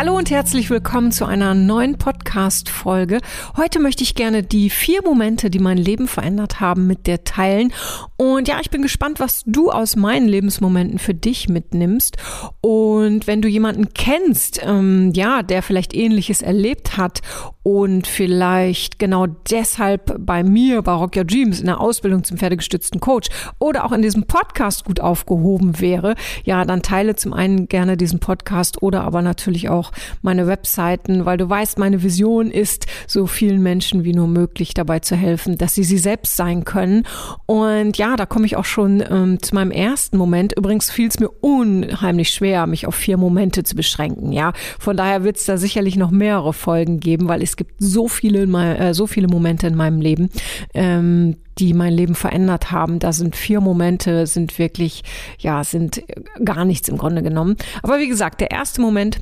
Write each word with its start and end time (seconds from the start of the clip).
Hallo 0.00 0.16
und 0.16 0.30
herzlich 0.30 0.70
willkommen 0.70 1.12
zu 1.12 1.26
einer 1.26 1.52
neuen 1.52 1.98
Podcast-Folge. 1.98 3.18
Heute 3.58 3.80
möchte 3.80 4.02
ich 4.02 4.14
gerne 4.14 4.42
die 4.42 4.70
vier 4.70 5.02
Momente, 5.02 5.50
die 5.50 5.58
mein 5.58 5.76
Leben 5.76 6.08
verändert 6.08 6.58
haben, 6.58 6.86
mit 6.86 7.06
dir 7.06 7.22
teilen. 7.24 7.70
Und 8.16 8.48
ja, 8.48 8.60
ich 8.62 8.70
bin 8.70 8.80
gespannt, 8.80 9.20
was 9.20 9.42
du 9.44 9.70
aus 9.70 9.96
meinen 9.96 10.26
Lebensmomenten 10.26 10.98
für 10.98 11.12
dich 11.12 11.50
mitnimmst. 11.50 12.16
Und 12.62 13.26
wenn 13.26 13.42
du 13.42 13.48
jemanden 13.48 13.92
kennst, 13.92 14.62
ähm, 14.64 15.12
ja, 15.14 15.42
der 15.42 15.62
vielleicht 15.62 15.92
Ähnliches 15.92 16.40
erlebt 16.40 16.96
hat 16.96 17.20
und 17.62 18.06
vielleicht 18.06 18.98
genau 18.98 19.26
deshalb 19.26 20.16
bei 20.18 20.42
mir, 20.42 20.80
bei 20.80 20.92
Rock 20.92 21.16
Your 21.16 21.24
Dreams, 21.24 21.60
in 21.60 21.66
der 21.66 21.78
Ausbildung 21.78 22.24
zum 22.24 22.38
pferdegestützten 22.38 23.00
Coach 23.00 23.28
oder 23.58 23.84
auch 23.84 23.92
in 23.92 24.00
diesem 24.00 24.26
Podcast 24.26 24.86
gut 24.86 25.00
aufgehoben 25.00 25.78
wäre, 25.78 26.14
ja, 26.44 26.64
dann 26.64 26.80
teile 26.80 27.16
zum 27.16 27.34
einen 27.34 27.68
gerne 27.68 27.98
diesen 27.98 28.18
Podcast 28.18 28.82
oder 28.82 29.02
aber 29.02 29.20
natürlich 29.20 29.68
auch 29.68 29.89
meine 30.22 30.46
Webseiten, 30.46 31.24
weil 31.24 31.36
du 31.36 31.48
weißt, 31.48 31.78
meine 31.78 32.02
Vision 32.02 32.50
ist, 32.50 32.86
so 33.06 33.26
vielen 33.26 33.62
Menschen 33.62 34.04
wie 34.04 34.12
nur 34.12 34.28
möglich 34.28 34.74
dabei 34.74 35.00
zu 35.00 35.16
helfen, 35.16 35.58
dass 35.58 35.74
sie 35.74 35.84
sie 35.84 35.98
selbst 35.98 36.36
sein 36.36 36.64
können. 36.64 37.04
Und 37.46 37.96
ja, 37.98 38.16
da 38.16 38.26
komme 38.26 38.46
ich 38.46 38.56
auch 38.56 38.64
schon 38.64 39.02
ähm, 39.08 39.42
zu 39.42 39.54
meinem 39.54 39.70
ersten 39.70 40.16
Moment. 40.16 40.56
Übrigens 40.56 40.90
fiel 40.90 41.08
es 41.08 41.20
mir 41.20 41.28
unheimlich 41.28 42.30
schwer, 42.30 42.66
mich 42.66 42.86
auf 42.86 42.94
vier 42.94 43.16
Momente 43.16 43.62
zu 43.62 43.76
beschränken. 43.76 44.32
Ja, 44.32 44.52
von 44.78 44.96
daher 44.96 45.24
wird 45.24 45.36
es 45.36 45.44
da 45.44 45.56
sicherlich 45.56 45.96
noch 45.96 46.10
mehrere 46.10 46.52
Folgen 46.52 47.00
geben, 47.00 47.28
weil 47.28 47.42
es 47.42 47.56
gibt 47.56 47.74
so 47.78 48.08
viele, 48.08 48.42
äh, 48.42 48.94
so 48.94 49.06
viele 49.06 49.28
Momente 49.28 49.66
in 49.66 49.74
meinem 49.74 50.00
Leben, 50.00 50.30
ähm, 50.74 51.36
die 51.58 51.74
mein 51.74 51.92
Leben 51.92 52.14
verändert 52.14 52.70
haben. 52.72 52.98
Da 52.98 53.12
sind 53.12 53.36
vier 53.36 53.60
Momente, 53.60 54.26
sind 54.26 54.58
wirklich, 54.58 55.02
ja, 55.38 55.62
sind 55.64 56.02
gar 56.44 56.64
nichts 56.64 56.88
im 56.88 56.96
Grunde 56.96 57.22
genommen. 57.22 57.56
Aber 57.82 57.98
wie 57.98 58.08
gesagt, 58.08 58.40
der 58.40 58.50
erste 58.50 58.80
Moment, 58.80 59.20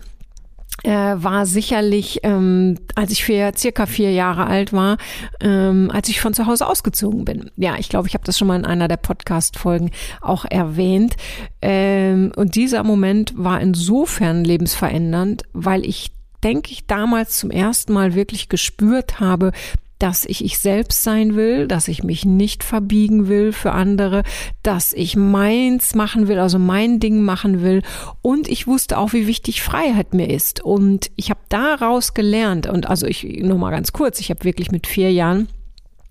äh, 0.88 1.22
war 1.22 1.44
sicherlich, 1.44 2.20
ähm, 2.22 2.78
als 2.94 3.12
ich 3.12 3.22
vier, 3.22 3.52
circa 3.54 3.84
vier 3.84 4.10
Jahre 4.10 4.46
alt 4.46 4.72
war, 4.72 4.96
ähm, 5.40 5.90
als 5.92 6.08
ich 6.08 6.22
von 6.22 6.32
zu 6.32 6.46
Hause 6.46 6.66
ausgezogen 6.66 7.26
bin. 7.26 7.50
Ja, 7.56 7.76
ich 7.78 7.90
glaube, 7.90 8.08
ich 8.08 8.14
habe 8.14 8.24
das 8.24 8.38
schon 8.38 8.48
mal 8.48 8.56
in 8.56 8.64
einer 8.64 8.88
der 8.88 8.96
Podcast-Folgen 8.96 9.90
auch 10.22 10.46
erwähnt. 10.46 11.16
Ähm, 11.60 12.32
und 12.36 12.54
dieser 12.54 12.84
Moment 12.84 13.34
war 13.36 13.60
insofern 13.60 14.44
lebensverändernd, 14.44 15.42
weil 15.52 15.84
ich 15.84 16.10
denke 16.42 16.72
ich, 16.72 16.86
damals 16.86 17.36
zum 17.36 17.50
ersten 17.50 17.92
Mal 17.92 18.14
wirklich 18.14 18.48
gespürt 18.48 19.20
habe, 19.20 19.52
dass 19.98 20.24
ich 20.24 20.44
ich 20.44 20.58
selbst 20.58 21.02
sein 21.02 21.34
will, 21.34 21.66
dass 21.66 21.88
ich 21.88 22.02
mich 22.02 22.24
nicht 22.24 22.64
verbiegen 22.64 23.28
will 23.28 23.52
für 23.52 23.72
andere, 23.72 24.22
dass 24.62 24.92
ich 24.92 25.16
meins 25.16 25.94
machen 25.94 26.28
will, 26.28 26.38
also 26.38 26.58
mein 26.58 27.00
Ding 27.00 27.22
machen 27.22 27.62
will. 27.62 27.82
Und 28.22 28.48
ich 28.48 28.66
wusste 28.66 28.98
auch, 28.98 29.12
wie 29.12 29.26
wichtig 29.26 29.62
Freiheit 29.62 30.14
mir 30.14 30.30
ist. 30.30 30.62
Und 30.62 31.10
ich 31.16 31.30
habe 31.30 31.40
daraus 31.48 32.14
gelernt, 32.14 32.66
und 32.66 32.88
also 32.88 33.06
ich 33.06 33.24
nur 33.24 33.58
mal 33.58 33.70
ganz 33.70 33.92
kurz, 33.92 34.20
ich 34.20 34.30
habe 34.30 34.44
wirklich 34.44 34.70
mit 34.70 34.86
vier 34.86 35.12
Jahren 35.12 35.48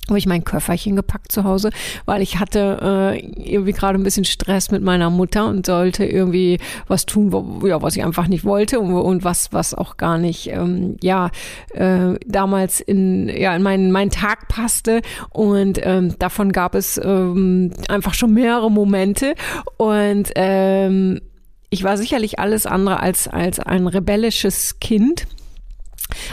habe 0.10 0.20
ich 0.20 0.26
mein 0.26 0.44
Köfferchen 0.44 0.96
gepackt 0.96 1.32
zu 1.32 1.44
Hause, 1.44 1.70
weil 2.06 2.22
ich 2.22 2.40
hatte 2.40 3.14
äh, 3.14 3.20
irgendwie 3.20 3.74
gerade 3.74 3.98
ein 3.98 4.04
bisschen 4.04 4.26
Stress 4.26 4.72
mit 4.72 4.82
meiner 4.82 5.10
Mutter 5.10 5.48
und 5.48 5.66
sollte 5.66 6.06
irgendwie 6.06 6.60
was 6.88 7.06
tun, 7.06 7.32
wo, 7.32 7.66
ja, 7.68 7.82
was 7.82 7.96
ich 7.96 8.04
einfach 8.04 8.28
nicht 8.28 8.46
wollte 8.46 8.80
und, 8.80 8.94
und 8.94 9.24
was, 9.24 9.54
was 9.54 9.74
auch 9.74 9.98
gar 9.98 10.18
nicht, 10.18 10.48
ähm, 10.48 10.98
ja, 11.02 11.30
äh, 11.74 12.16
damals 12.26 12.80
in, 12.80 13.30
ja, 13.30 13.56
in 13.56 13.64
meinen, 13.64 13.92
meinen 13.92 14.12
Tag 14.12 14.48
passte. 14.48 15.02
Und 15.30 15.80
ähm, 15.84 16.16
davon 16.20 16.52
gab 16.52 16.76
es 16.76 17.00
ähm, 17.04 17.72
einfach 17.90 18.14
schon 18.14 18.34
mehrere 18.34 18.72
Momente. 18.72 19.36
Und 19.78 20.32
ähm, 20.36 21.22
ich 21.70 21.84
war 21.84 21.98
sicherlich 21.98 22.40
alles 22.40 22.66
andere 22.66 23.00
als, 23.02 23.28
als 23.28 23.60
ein 23.60 23.88
rebellisches 23.88 24.80
Kind 24.80 25.28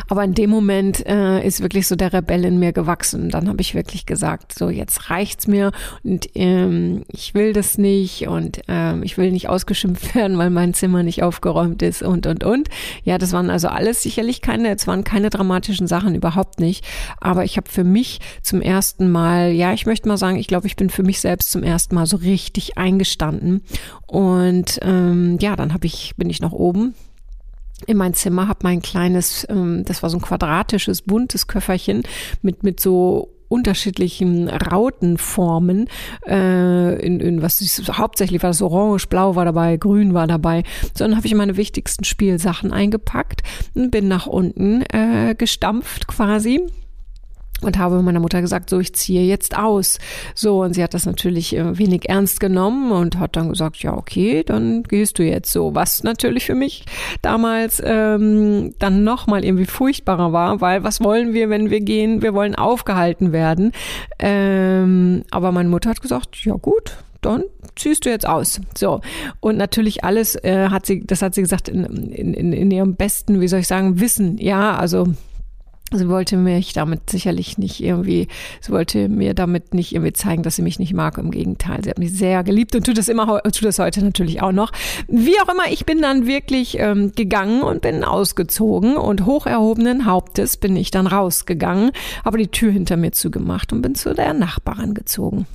aber 0.09 0.25
in 0.25 0.35
dem 0.35 0.51
Moment 0.51 1.05
äh, 1.07 1.45
ist 1.47 1.61
wirklich 1.61 1.87
so 1.87 1.97
der 1.97 2.13
Rebell 2.13 2.45
in 2.45 2.59
mir 2.59 2.73
gewachsen. 2.73 3.31
Dann 3.31 3.49
habe 3.49 3.61
ich 3.61 3.75
wirklich 3.75 4.07
gesagt, 4.07 4.57
so 4.57 4.71
jetzt 4.71 5.11
reicht's 5.11 5.47
mir 5.47 5.73
und 6.03 6.29
ähm, 6.35 7.05
ich 7.09 7.35
will 7.35 7.53
das 7.53 7.79
nicht 7.79 8.29
und 8.29 8.61
ähm, 8.69 9.03
ich 9.03 9.19
will 9.19 9.33
nicht 9.33 9.49
ausgeschimpft 9.49 10.15
werden, 10.15 10.39
weil 10.39 10.51
mein 10.51 10.75
Zimmer 10.75 11.03
nicht 11.03 11.23
aufgeräumt 11.23 11.83
ist 11.83 12.03
und 12.03 12.27
und 12.27 12.45
und. 12.45 12.69
Ja, 13.03 13.19
das 13.19 13.33
waren 13.33 13.51
also 13.51 13.69
alles 13.69 14.03
sicherlich 14.03 14.41
keine, 14.41 14.75
es 14.75 14.87
waren 14.87 15.05
keine 15.05 15.31
dramatischen 15.31 15.87
Sachen 15.87 16.15
überhaupt 16.15 16.61
nicht. 16.61 16.85
Aber 17.21 17.45
ich 17.45 17.57
habe 17.57 17.71
für 17.71 17.85
mich 17.85 18.21
zum 18.43 18.61
ersten 18.61 19.11
Mal, 19.11 19.53
ja, 19.53 19.73
ich 19.73 19.87
möchte 19.87 20.09
mal 20.09 20.17
sagen, 20.17 20.37
ich 20.37 20.47
glaube, 20.47 20.67
ich 20.67 20.77
bin 20.77 20.91
für 20.91 21.03
mich 21.03 21.21
selbst 21.21 21.51
zum 21.51 21.63
ersten 21.63 21.95
Mal 21.95 22.07
so 22.07 22.17
richtig 22.17 22.79
eingestanden. 22.79 23.63
Und 24.07 24.79
ähm, 24.83 25.39
ja, 25.41 25.57
dann 25.57 25.73
habe 25.73 25.87
ich, 25.87 26.15
bin 26.17 26.31
ich 26.31 26.41
nach 26.41 26.53
oben 26.53 26.95
in 27.87 27.97
mein 27.97 28.15
Zimmer, 28.15 28.49
habe 28.49 28.61
mein 28.63 28.83
kleines, 28.83 29.47
ähm, 29.49 29.85
das 29.85 30.03
war 30.03 30.11
so 30.11 30.19
ein 30.19 30.23
quadratisches, 30.23 31.03
buntes 31.03 31.47
Köfferchen 31.47 32.03
mit, 32.43 32.63
mit 32.63 32.81
so 32.81 33.31
unterschiedlichen 33.49 34.49
Rautenformen 34.49 35.89
äh, 36.27 37.07
in, 37.07 37.21
in 37.21 37.43
was 37.43 37.61
ist, 37.61 37.97
hauptsächlich 37.97 38.43
war 38.43 38.51
das 38.51 38.63
orange, 38.63 39.07
blau 39.09 39.37
war 39.37 39.45
dabei, 39.45 39.77
grün 39.77 40.15
war 40.15 40.27
dabei. 40.27 40.65
So, 40.97 41.05
dann 41.05 41.17
habe 41.17 41.27
ich 41.27 41.35
meine 41.35 41.57
wichtigsten 41.57 42.05
Spielsachen 42.05 42.73
eingepackt 42.73 43.43
und 43.75 43.91
bin 43.91 44.09
nach 44.09 44.27
unten 44.27 44.83
äh, 44.83 45.35
gestampft 45.37 46.07
quasi 46.07 46.67
und 47.63 47.79
habe 47.79 48.03
meiner 48.03 48.21
Mutter 48.21 48.41
gesagt, 48.41 48.69
so, 48.71 48.79
ich 48.79 48.95
ziehe 48.95 49.23
jetzt 49.23 49.57
aus. 49.57 49.99
So, 50.35 50.63
und 50.63 50.75
sie 50.75 50.83
hat 50.83 50.95
das 50.95 51.07
natürlich 51.07 51.57
äh, 51.57 51.79
wenig 51.79 52.09
ernst 52.09 52.41
genommen 52.41 52.93
und 52.93 53.19
hat 53.19 53.37
dann 53.37 53.49
gesagt, 53.49 53.83
ja, 53.83 53.97
okay, 53.97 54.43
dann 54.45 54.83
gehst 54.83 55.19
du 55.19 55.23
jetzt 55.23 55.51
so. 55.51 55.75
Was 55.75 56.03
natürlich 56.03 56.47
für 56.47 56.55
mich 56.55 56.85
damals 57.23 57.83
ähm, 57.85 58.75
dann 58.79 59.05
nochmal 59.05 59.45
irgendwie 59.45 59.67
furchtbarer 59.67 60.33
war, 60.33 60.61
weil 60.61 60.85
was 60.85 61.01
wollen 61.01 61.33
wir, 61.33 61.49
wenn 61.49 61.71
wir 61.71 61.81
gehen? 61.81 62.23
Wir 62.23 62.35
wollen 62.35 62.55
aufgehalten 62.55 63.33
werden. 63.33 63.73
Ähm, 64.19 65.25
aber 65.31 65.53
meine 65.53 65.69
Mutter 65.69 65.91
hat 65.91 66.03
gesagt, 66.03 66.45
ja 66.45 66.55
gut, 66.55 66.97
dann 67.21 67.45
ziehst 67.77 68.05
du 68.05 68.11
jetzt 68.11 68.29
aus. 68.29 68.61
So. 68.77 69.01
Und 69.41 69.57
natürlich 69.57 70.05
alles 70.05 70.37
äh, 70.37 70.69
hat 70.69 70.87
sie, 70.87 71.05
das 71.07 71.23
hat 71.23 71.35
sie 71.35 71.43
gesagt, 71.43 71.69
in, 71.69 71.85
in, 71.85 72.53
in 72.53 72.71
ihrem 72.71 72.95
besten, 72.95 73.41
wie 73.41 73.49
soll 73.49 73.61
ich 73.61 73.69
sagen, 73.69 74.01
Wissen. 74.01 74.39
Ja, 74.39 74.77
also 74.77 75.07
Sie 75.95 76.09
wollte 76.09 76.37
mich 76.37 76.73
damit 76.73 77.11
sicherlich 77.11 77.59
nicht 77.59 77.81
irgendwie, 77.81 78.29
sie 78.61 78.73
wollte 78.73 79.09
mir 79.09 79.35
damit 79.35 79.75
nicht 79.75 79.95
irgendwie 79.95 80.13
zeigen, 80.13 80.43
dass 80.43 80.57
sie 80.57 80.63
mich 80.63 80.79
nicht 80.79 80.95
mag. 80.95 81.19
Im 81.19 81.31
Gegenteil, 81.31 81.83
sie 81.83 81.91
hat 81.91 81.99
mich 81.99 82.13
sehr 82.13 82.43
geliebt 82.45 82.75
und 82.75 82.85
tut 82.85 82.99
das 82.99 83.09
immer, 83.09 83.43
tut 83.43 83.65
das 83.65 83.79
heute 83.79 84.05
natürlich 84.05 84.43
auch 84.43 84.53
noch. 84.53 84.73
Wie 85.09 85.41
auch 85.41 85.49
immer, 85.49 85.71
ich 85.71 85.87
bin 85.87 86.03
dann 86.03 86.27
wirklich 86.27 86.79
ähm, 86.79 87.13
gegangen 87.13 87.63
und 87.63 87.83
bin 87.83 88.05
ausgezogen 88.05 88.97
und 88.97 89.27
hoch 89.27 89.47
erhobenen 89.47 90.07
Hauptes 90.07 90.57
bin 90.57 90.77
ich 90.77 90.91
dann 90.91 91.07
rausgegangen, 91.07 91.93
habe 92.25 92.39
die 92.39 92.49
Tür 92.49 92.73
hinter 92.73 92.97
mir 92.97 93.13
zugemacht 93.13 93.73
und 93.73 93.83
bin 93.83 93.95
zu 93.95 94.15
der 94.15 94.35
Nachbarin 94.35 94.95
gezogen. 94.95 95.47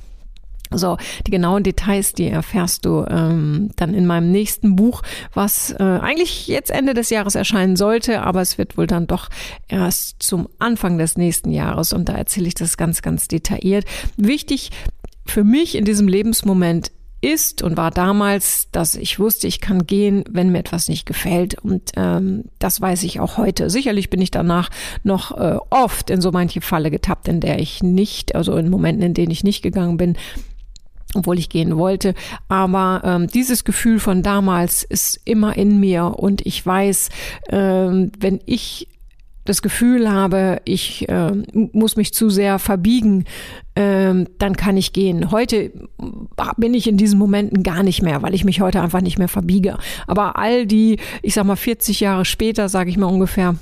So, 0.72 0.98
die 1.26 1.32
genauen 1.32 1.64
Details, 1.64 2.12
die 2.12 2.28
erfährst 2.28 2.84
du 2.86 3.04
ähm, 3.08 3.70
dann 3.76 3.92
in 3.92 4.06
meinem 4.06 4.30
nächsten 4.30 4.76
Buch, 4.76 5.02
was 5.34 5.72
äh, 5.72 5.82
eigentlich 5.82 6.46
jetzt 6.46 6.70
Ende 6.70 6.94
des 6.94 7.10
Jahres 7.10 7.34
erscheinen 7.34 7.74
sollte, 7.74 8.22
aber 8.22 8.40
es 8.40 8.56
wird 8.56 8.78
wohl 8.78 8.86
dann 8.86 9.08
doch 9.08 9.28
erst 9.66 10.22
zum 10.22 10.48
Anfang 10.60 10.96
des 10.96 11.16
nächsten 11.16 11.50
Jahres 11.50 11.92
und 11.92 12.08
da 12.08 12.14
erzähle 12.14 12.46
ich 12.46 12.54
das 12.54 12.76
ganz, 12.76 13.02
ganz 13.02 13.26
detailliert. 13.26 13.84
Wichtig 14.16 14.70
für 15.26 15.42
mich 15.42 15.74
in 15.74 15.84
diesem 15.84 16.06
Lebensmoment 16.06 16.92
ist 17.20 17.62
und 17.62 17.76
war 17.76 17.90
damals, 17.90 18.70
dass 18.72 18.94
ich 18.94 19.18
wusste, 19.18 19.46
ich 19.46 19.60
kann 19.60 19.86
gehen, 19.86 20.24
wenn 20.30 20.50
mir 20.50 20.58
etwas 20.58 20.88
nicht 20.88 21.04
gefällt. 21.04 21.54
Und 21.54 21.92
ähm, 21.96 22.44
das 22.58 22.80
weiß 22.80 23.02
ich 23.02 23.20
auch 23.20 23.36
heute. 23.36 23.68
Sicherlich 23.68 24.08
bin 24.08 24.22
ich 24.22 24.30
danach 24.30 24.70
noch 25.02 25.36
äh, 25.36 25.58
oft 25.68 26.08
in 26.10 26.20
so 26.20 26.32
manche 26.32 26.60
Falle 26.60 26.90
getappt, 26.90 27.28
in 27.28 27.40
der 27.40 27.58
ich 27.58 27.82
nicht, 27.82 28.34
also 28.34 28.56
in 28.56 28.70
Momenten, 28.70 29.02
in 29.02 29.14
denen 29.14 29.30
ich 29.30 29.44
nicht 29.44 29.62
gegangen 29.62 29.98
bin, 29.98 30.16
obwohl 31.14 31.38
ich 31.38 31.48
gehen 31.48 31.76
wollte. 31.76 32.14
Aber 32.48 33.02
ähm, 33.04 33.26
dieses 33.26 33.64
Gefühl 33.64 33.98
von 33.98 34.22
damals 34.22 34.84
ist 34.84 35.20
immer 35.24 35.56
in 35.56 35.80
mir 35.80 36.18
und 36.18 36.46
ich 36.46 36.64
weiß, 36.64 37.08
ähm, 37.50 38.12
wenn 38.18 38.40
ich 38.46 38.88
das 39.44 39.62
Gefühl 39.62 40.10
habe, 40.10 40.60
ich 40.64 41.08
äh, 41.08 41.32
muss 41.52 41.96
mich 41.96 42.12
zu 42.12 42.30
sehr 42.30 42.58
verbiegen, 42.58 43.24
ähm, 43.74 44.28
dann 44.38 44.56
kann 44.56 44.76
ich 44.76 44.92
gehen. 44.92 45.30
Heute 45.30 45.72
bin 46.56 46.74
ich 46.74 46.86
in 46.86 46.96
diesen 46.96 47.18
Momenten 47.18 47.62
gar 47.62 47.82
nicht 47.82 48.02
mehr, 48.02 48.22
weil 48.22 48.34
ich 48.34 48.44
mich 48.44 48.60
heute 48.60 48.80
einfach 48.80 49.00
nicht 49.00 49.18
mehr 49.18 49.28
verbiege. 49.28 49.78
Aber 50.06 50.36
all 50.36 50.66
die, 50.66 50.98
ich 51.22 51.34
sag 51.34 51.44
mal 51.46 51.56
40 51.56 52.00
Jahre 52.00 52.24
später, 52.24 52.68
sage 52.68 52.90
ich 52.90 52.98
mal 52.98 53.06
ungefähr, 53.06 53.56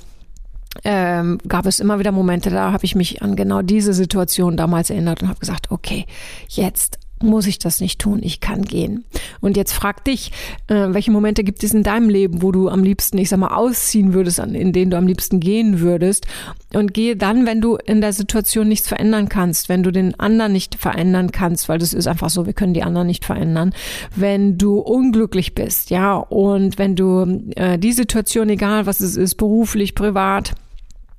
ähm, 0.83 1.39
gab 1.47 1.65
es 1.65 1.79
immer 1.79 1.97
wieder 1.97 2.11
Momente, 2.11 2.49
da 2.49 2.71
habe 2.71 2.85
ich 2.85 2.95
mich 2.95 3.21
an 3.21 3.35
genau 3.35 3.61
diese 3.61 3.93
Situation 3.93 4.57
damals 4.57 4.89
erinnert 4.89 5.21
und 5.21 5.29
habe 5.29 5.39
gesagt, 5.39 5.71
okay, 5.71 6.05
jetzt 6.47 6.99
muss 7.21 7.47
ich 7.47 7.59
das 7.59 7.81
nicht 7.81 7.99
tun. 7.99 8.19
Ich 8.21 8.39
kann 8.39 8.63
gehen. 8.63 9.05
Und 9.41 9.57
jetzt 9.57 9.73
frag 9.73 10.03
dich, 10.05 10.31
äh, 10.67 10.87
welche 10.89 11.11
Momente 11.11 11.43
gibt 11.43 11.63
es 11.63 11.73
in 11.73 11.83
deinem 11.83 12.09
Leben, 12.09 12.41
wo 12.41 12.51
du 12.51 12.69
am 12.69 12.83
liebsten, 12.83 13.17
ich 13.17 13.29
sag 13.29 13.39
mal, 13.39 13.55
ausziehen 13.55 14.13
würdest, 14.13 14.39
in 14.39 14.73
denen 14.73 14.91
du 14.91 14.97
am 14.97 15.07
liebsten 15.07 15.39
gehen 15.39 15.79
würdest. 15.79 16.27
Und 16.73 16.93
gehe 16.93 17.15
dann, 17.15 17.45
wenn 17.45 17.61
du 17.61 17.75
in 17.75 18.01
der 18.01 18.13
Situation 18.13 18.67
nichts 18.67 18.87
verändern 18.87 19.27
kannst, 19.27 19.69
wenn 19.69 19.83
du 19.83 19.91
den 19.91 20.19
anderen 20.19 20.53
nicht 20.53 20.75
verändern 20.75 21.31
kannst, 21.31 21.67
weil 21.67 21.79
das 21.79 21.93
ist 21.93 22.07
einfach 22.07 22.29
so, 22.29 22.45
wir 22.45 22.53
können 22.53 22.73
die 22.73 22.83
anderen 22.83 23.07
nicht 23.07 23.25
verändern. 23.25 23.73
Wenn 24.15 24.57
du 24.57 24.79
unglücklich 24.79 25.55
bist, 25.55 25.89
ja, 25.89 26.15
und 26.15 26.77
wenn 26.77 26.95
du 26.95 27.41
äh, 27.55 27.77
die 27.79 27.93
Situation, 27.93 28.49
egal 28.49 28.85
was 28.85 28.99
es 29.01 29.15
ist, 29.15 29.35
beruflich, 29.35 29.95
privat, 29.95 30.53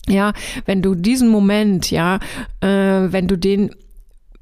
ja, 0.09 0.33
wenn 0.67 0.83
du 0.83 0.95
diesen 0.95 1.29
Moment, 1.29 1.91
ja, 1.91 2.21
äh, 2.61 2.69
wenn 2.69 3.29
du 3.29 3.37
den 3.37 3.71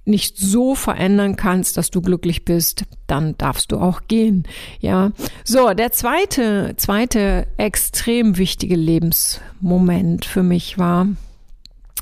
nicht 0.08 0.38
so 0.38 0.74
verändern 0.74 1.36
kannst, 1.36 1.76
dass 1.76 1.90
du 1.90 2.00
glücklich 2.00 2.44
bist, 2.44 2.84
dann 3.06 3.36
darfst 3.38 3.72
du 3.72 3.78
auch 3.78 4.02
gehen. 4.08 4.44
Ja. 4.80 5.12
So, 5.44 5.72
der 5.74 5.92
zweite, 5.92 6.74
zweite 6.76 7.46
extrem 7.56 8.38
wichtige 8.38 8.76
Lebensmoment 8.76 10.24
für 10.24 10.42
mich 10.42 10.78
war, 10.78 11.06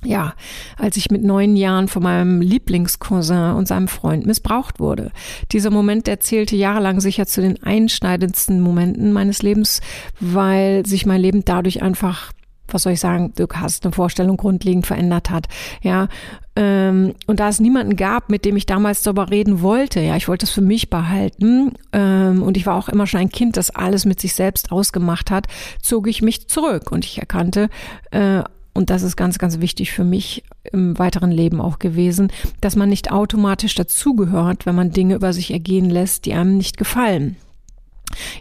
ja, 0.05 0.35
als 0.77 0.97
ich 0.97 1.11
mit 1.11 1.25
neun 1.25 1.57
Jahren 1.57 1.89
von 1.89 2.03
meinem 2.03 2.41
Lieblingscousin 2.41 3.55
und 3.55 3.67
seinem 3.67 3.89
Freund 3.89 4.27
missbraucht 4.27 4.79
wurde. 4.79 5.11
Dieser 5.53 5.71
Moment, 5.71 6.07
der 6.07 6.21
zählte 6.21 6.57
jahrelang 6.57 7.01
sicher 7.01 7.27
zu 7.27 7.41
den 7.41 7.63
einschneidendsten 7.63 8.61
Momenten 8.61 9.13
meines 9.13 9.43
Lebens, 9.43 9.81
weil 10.21 10.87
sich 10.87 11.07
mein 11.07 11.21
Leben 11.21 11.45
dadurch 11.45 11.83
einfach 11.83 12.33
was 12.69 12.83
soll 12.83 12.93
ich 12.93 13.01
sagen, 13.01 13.33
du 13.37 13.47
hast 13.53 13.85
eine 13.85 13.93
Vorstellung 13.93 14.37
grundlegend 14.37 14.87
verändert 14.87 15.31
hat. 15.31 15.47
Ja, 15.83 16.09
ähm, 16.57 17.15
und 17.27 17.41
da 17.41 17.49
es 17.49 17.61
niemanden 17.61 17.97
gab, 17.97 18.31
mit 18.31 18.45
dem 18.45 18.57
ich 18.57 18.67
damals 18.67 19.03
darüber 19.03 19.31
reden 19.31 19.61
wollte, 19.61 20.01
ja, 20.01 20.17
ich 20.17 20.29
wollte 20.29 20.47
es 20.47 20.51
für 20.51 20.63
mich 20.63 20.89
behalten 20.89 21.73
ähm, 21.93 22.43
und 22.43 22.57
ich 22.57 22.67
war 22.67 22.77
auch 22.77 22.89
immer 22.89 23.07
schon 23.07 23.21
ein 23.21 23.29
Kind, 23.29 23.57
das 23.57 23.71
alles 23.71 24.07
mit 24.07 24.21
sich 24.21 24.35
selbst 24.35 24.73
ausgemacht 24.73 25.31
hat, 25.31 25.47
zog 25.83 26.09
ich 26.09 26.23
mich 26.23 26.49
zurück 26.49 26.93
und 26.93 27.05
ich 27.05 27.19
erkannte, 27.19 27.69
äh, 28.11 28.43
und 28.77 28.91
das 28.91 29.03
ist 29.03 29.17
ganz, 29.17 29.39
ganz 29.39 29.61
wichtig 29.61 29.93
für 29.93 30.05
mich 30.05 30.45
im 30.71 30.99
weiteren 30.99 31.31
Leben 31.31 31.63
auch 31.63 31.79
gewesen, 31.79 32.31
dass 32.61 32.77
man 32.77 32.91
nicht 32.91 33.11
automatisch 33.11 33.75
dazugehört, 33.75 34.67
wenn 34.67 34.75
man 34.75 34.91
Dinge 34.91 35.15
über 35.15 35.33
sich 35.33 35.51
ergehen 35.51 35.89
lässt, 35.89 36.27
die 36.27 36.35
einem 36.35 36.59
nicht 36.59 36.77
gefallen. 36.77 37.37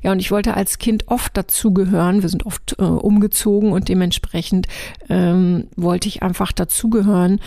Ja, 0.04 0.12
und 0.12 0.20
ich 0.20 0.32
wollte 0.32 0.56
als 0.56 0.78
Kind 0.78 1.08
oft 1.08 1.36
dazugehören. 1.36 2.22
Wir 2.22 2.30
sind 2.30 2.46
oft 2.46 2.76
äh, 2.80 2.84
umgezogen 2.84 3.72
und 3.72 3.90
dementsprechend 3.90 4.68
ähm, 5.10 5.68
wollte 5.76 6.08
ich 6.08 6.24
einfach 6.24 6.52
dazugehören. 6.52 7.40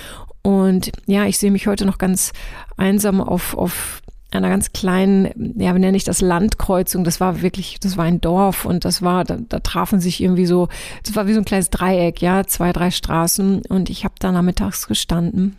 Und 0.42 0.92
ja, 1.06 1.24
ich 1.24 1.38
sehe 1.38 1.50
mich 1.50 1.66
heute 1.66 1.84
noch 1.84 1.98
ganz 1.98 2.32
einsam 2.76 3.20
auf, 3.20 3.56
auf 3.56 4.02
einer 4.30 4.48
ganz 4.48 4.72
kleinen, 4.72 5.54
ja, 5.58 5.74
wie 5.74 5.78
nenne 5.78 5.96
ich 5.96 6.04
das, 6.04 6.20
Landkreuzung. 6.20 7.04
Das 7.04 7.20
war 7.20 7.40
wirklich, 7.40 7.80
das 7.80 7.96
war 7.96 8.04
ein 8.04 8.20
Dorf 8.20 8.64
und 8.64 8.84
das 8.84 9.02
war, 9.02 9.24
da, 9.24 9.38
da 9.48 9.60
trafen 9.60 10.00
sich 10.00 10.22
irgendwie 10.22 10.46
so, 10.46 10.68
das 11.02 11.16
war 11.16 11.26
wie 11.26 11.32
so 11.32 11.40
ein 11.40 11.44
kleines 11.44 11.70
Dreieck, 11.70 12.20
ja, 12.20 12.44
zwei, 12.44 12.72
drei 12.72 12.90
Straßen 12.90 13.62
und 13.68 13.88
ich 13.90 14.04
habe 14.04 14.14
da 14.18 14.32
nachmittags 14.32 14.86
gestanden 14.86 15.56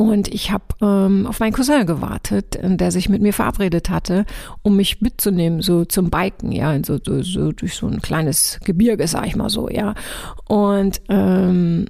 und 0.00 0.32
ich 0.32 0.52
habe 0.52 0.64
ähm, 0.80 1.26
auf 1.26 1.40
meinen 1.40 1.52
Cousin 1.52 1.84
gewartet, 1.84 2.56
der 2.62 2.92
sich 2.92 3.08
mit 3.08 3.20
mir 3.20 3.32
verabredet 3.32 3.90
hatte, 3.90 4.26
um 4.62 4.76
mich 4.76 5.00
mitzunehmen, 5.00 5.60
so 5.60 5.84
zum 5.84 6.08
Biken, 6.08 6.52
ja, 6.52 6.78
so, 6.86 7.00
so, 7.04 7.20
so 7.22 7.50
durch 7.50 7.74
so 7.74 7.88
ein 7.88 8.00
kleines 8.00 8.60
Gebirge, 8.64 9.08
sag 9.08 9.26
ich 9.26 9.34
mal 9.34 9.50
so, 9.50 9.68
ja. 9.68 9.96
Und 10.46 11.00
ähm, 11.08 11.86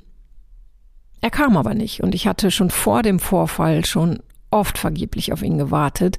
er 1.20 1.31
kam 1.31 1.58
aber 1.58 1.75
nicht. 1.75 2.02
Und 2.02 2.14
ich 2.14 2.26
hatte 2.26 2.50
schon 2.50 2.70
vor 2.70 3.02
dem 3.02 3.19
Vorfall 3.19 3.84
schon 3.84 4.20
oft 4.50 4.78
vergeblich 4.78 5.34
auf 5.34 5.43
ihn 5.43 5.58
gewartet. 5.58 6.19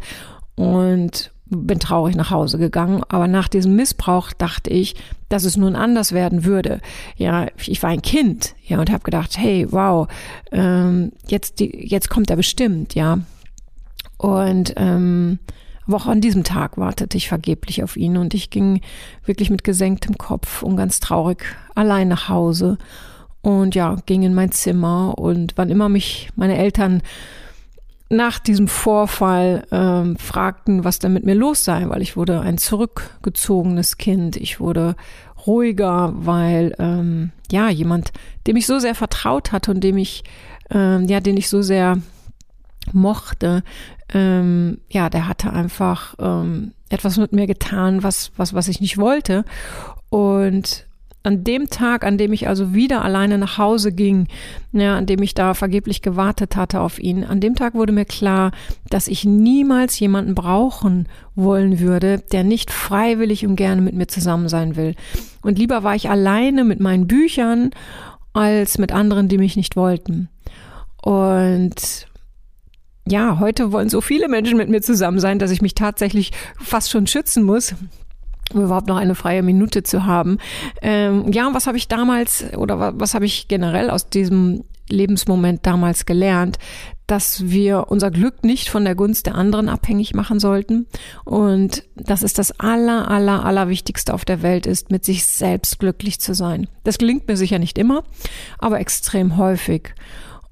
Und 0.54 1.32
bin 1.50 1.80
traurig 1.80 2.16
nach 2.16 2.32
Hause 2.32 2.58
gegangen, 2.58 3.04
aber 3.10 3.28
nach 3.28 3.48
diesem 3.48 3.76
Missbrauch 3.76 4.32
dachte 4.34 4.70
ich, 4.70 4.96
dass 5.30 5.44
es 5.44 5.58
nun 5.58 5.76
anders 5.76 6.12
werden 6.12 6.44
würde. 6.44 6.80
Ja, 7.18 7.48
ich 7.58 7.82
war 7.84 7.90
ein 7.90 8.02
Kind, 8.02 8.56
ja, 8.66 8.80
und 8.80 8.92
habe 8.92 9.04
gedacht, 9.04 9.38
hey, 9.38 9.68
wow, 9.70 10.08
ähm, 10.52 11.12
jetzt 11.28 11.60
die, 11.60 11.88
jetzt 11.88 12.10
kommt 12.10 12.30
er 12.30 12.36
bestimmt, 12.36 12.96
ja. 12.96 13.20
Und 14.18 14.74
ähm, 14.78 15.40
aber 15.88 15.98
auch 15.98 16.06
an 16.06 16.22
diesem 16.22 16.44
Tag 16.44 16.78
wartete 16.78 17.18
ich 17.18 17.28
vergeblich 17.28 17.84
auf 17.84 17.98
ihn 17.98 18.18
und 18.18 18.36
ich 18.36 18.52
ging 18.52 18.82
wirklich 19.26 19.50
mit 19.50 19.64
gesenktem 19.64 20.20
Kopf 20.20 20.62
und 20.62 20.78
ganz 20.78 21.00
traurig 21.00 21.44
allein 21.74 22.08
nach 22.08 22.30
Hause 22.30 22.78
und 23.42 23.74
ja, 23.74 23.96
ging 24.06 24.22
in 24.22 24.36
mein 24.36 24.52
Zimmer 24.52 25.18
und 25.18 25.54
wann 25.56 25.72
immer 25.72 25.90
mich 25.90 26.30
meine 26.36 26.58
Eltern 26.58 27.02
nach 28.10 28.40
diesem 28.40 28.68
Vorfall 28.68 29.66
ähm, 29.72 30.18
fragten, 30.18 30.84
was 30.84 31.00
denn 31.00 31.14
mit 31.14 31.26
mir 31.26 31.36
los 31.36 31.64
sei, 31.64 31.88
weil 31.88 32.02
ich 32.02 32.18
wurde 32.18 32.42
ein 32.42 32.58
zurückgezogenes 32.58 33.98
Kind. 33.98 34.36
Ich 34.36 34.60
wurde 34.60 34.96
ruhiger, 35.46 36.14
weil 36.16 36.76
ähm, 36.80 37.32
ja 37.52 37.70
jemand, 37.70 38.12
dem 38.48 38.56
ich 38.56 38.66
so 38.66 38.80
sehr 38.80 38.96
vertraut 38.96 39.52
hatte 39.52 39.72
und 39.72 39.82
dem 39.82 39.98
ich 39.98 40.24
ähm, 40.72 41.06
ja, 41.06 41.20
den 41.20 41.38
ich 41.38 41.50
so 41.50 41.62
sehr 41.62 41.98
mochte, 42.92 43.64
ähm, 44.14 44.80
ja, 44.90 45.10
der 45.10 45.28
hatte 45.28 45.52
einfach 45.54 46.16
ähm, 46.20 46.74
etwas 46.90 47.18
mit 47.18 47.32
mir 47.32 47.48
getan, 47.48 48.04
was 48.04 48.32
was 48.38 48.54
was 48.54 48.68
ich 48.68 48.82
nicht 48.82 48.98
wollte 48.98 49.46
und 50.10 50.88
an 51.30 51.44
dem 51.44 51.70
Tag, 51.70 52.04
an 52.04 52.18
dem 52.18 52.34
ich 52.34 52.48
also 52.48 52.74
wieder 52.74 53.04
alleine 53.04 53.38
nach 53.38 53.60
Hause 53.60 53.92
ging, 53.92 54.28
ja, 54.72 54.98
an 54.98 55.06
dem 55.06 55.22
ich 55.22 55.36
da 55.36 55.54
vergeblich 55.54 56.02
gewartet 56.02 56.56
hatte 56.56 56.82
auf 56.82 56.98
ihn, 56.98 57.24
an 57.24 57.40
dem 57.40 57.54
Tag 57.54 57.76
wurde 57.76 57.94
mir 57.94 58.06
klar, 58.06 58.52
dass 58.90 59.08
ich 59.08 59.26
niemals 59.26 60.00
jemanden 60.00 60.34
brauchen 60.34 61.08
wollen 61.36 61.80
würde, 61.80 62.24
der 62.32 62.44
nicht 62.44 62.72
freiwillig 62.72 63.46
und 63.46 63.58
gerne 63.58 63.80
mit 63.84 63.94
mir 63.94 64.08
zusammen 64.08 64.50
sein 64.50 64.76
will. 64.76 64.96
Und 65.44 65.60
lieber 65.60 65.84
war 65.84 65.94
ich 65.94 66.10
alleine 66.10 66.64
mit 66.64 66.80
meinen 66.80 67.06
Büchern 67.06 67.70
als 68.34 68.80
mit 68.80 68.92
anderen, 68.92 69.28
die 69.28 69.38
mich 69.38 69.56
nicht 69.56 69.76
wollten. 69.76 70.30
Und 71.00 72.08
ja, 73.08 73.38
heute 73.40 73.72
wollen 73.72 73.90
so 73.90 74.02
viele 74.02 74.28
Menschen 74.28 74.58
mit 74.58 74.70
mir 74.70 74.82
zusammen 74.82 75.20
sein, 75.20 75.38
dass 75.38 75.52
ich 75.52 75.62
mich 75.62 75.76
tatsächlich 75.76 76.32
fast 76.60 76.90
schon 76.90 77.06
schützen 77.06 77.44
muss, 77.44 77.76
um 78.54 78.64
überhaupt 78.64 78.88
noch 78.88 78.98
eine 78.98 79.16
freie 79.16 79.44
Minute 79.44 79.84
zu 79.84 80.06
haben. 80.06 80.38
Ähm, 80.82 81.32
ja, 81.32 81.50
was 81.54 81.68
habe 81.68 81.78
ich 81.78 81.88
damals 81.88 82.46
oder 82.56 82.80
was, 82.80 82.94
was 82.98 83.14
habe 83.14 83.26
ich 83.26 83.48
generell 83.48 83.90
aus 83.90 84.10
diesem 84.10 84.64
Lebensmoment 84.90 85.66
damals 85.66 86.06
gelernt, 86.06 86.58
dass 87.08 87.50
wir 87.50 87.86
unser 87.90 88.12
Glück 88.12 88.44
nicht 88.44 88.70
von 88.70 88.86
der 88.86 88.96
Gunst 88.96 89.26
der 89.26 89.36
anderen 89.36 89.70
abhängig 89.70 90.14
machen 90.14 90.40
sollten 90.40 90.86
und 91.26 91.84
dass 91.96 92.22
es 92.22 92.34
das 92.34 92.60
aller, 92.60 93.10
aller, 93.10 93.46
aller 93.46 93.68
Wichtigste 93.68 94.14
auf 94.14 94.26
der 94.26 94.42
Welt 94.44 94.66
ist, 94.68 94.92
mit 94.92 95.06
sich 95.06 95.26
selbst 95.26 95.80
glücklich 95.80 96.20
zu 96.20 96.36
sein. 96.36 96.68
Das 96.84 96.98
gelingt 96.98 97.28
mir 97.28 97.38
sicher 97.38 97.60
nicht 97.60 97.78
immer, 97.78 98.04
aber 98.60 98.80
extrem 98.80 99.38
häufig. 99.38 99.94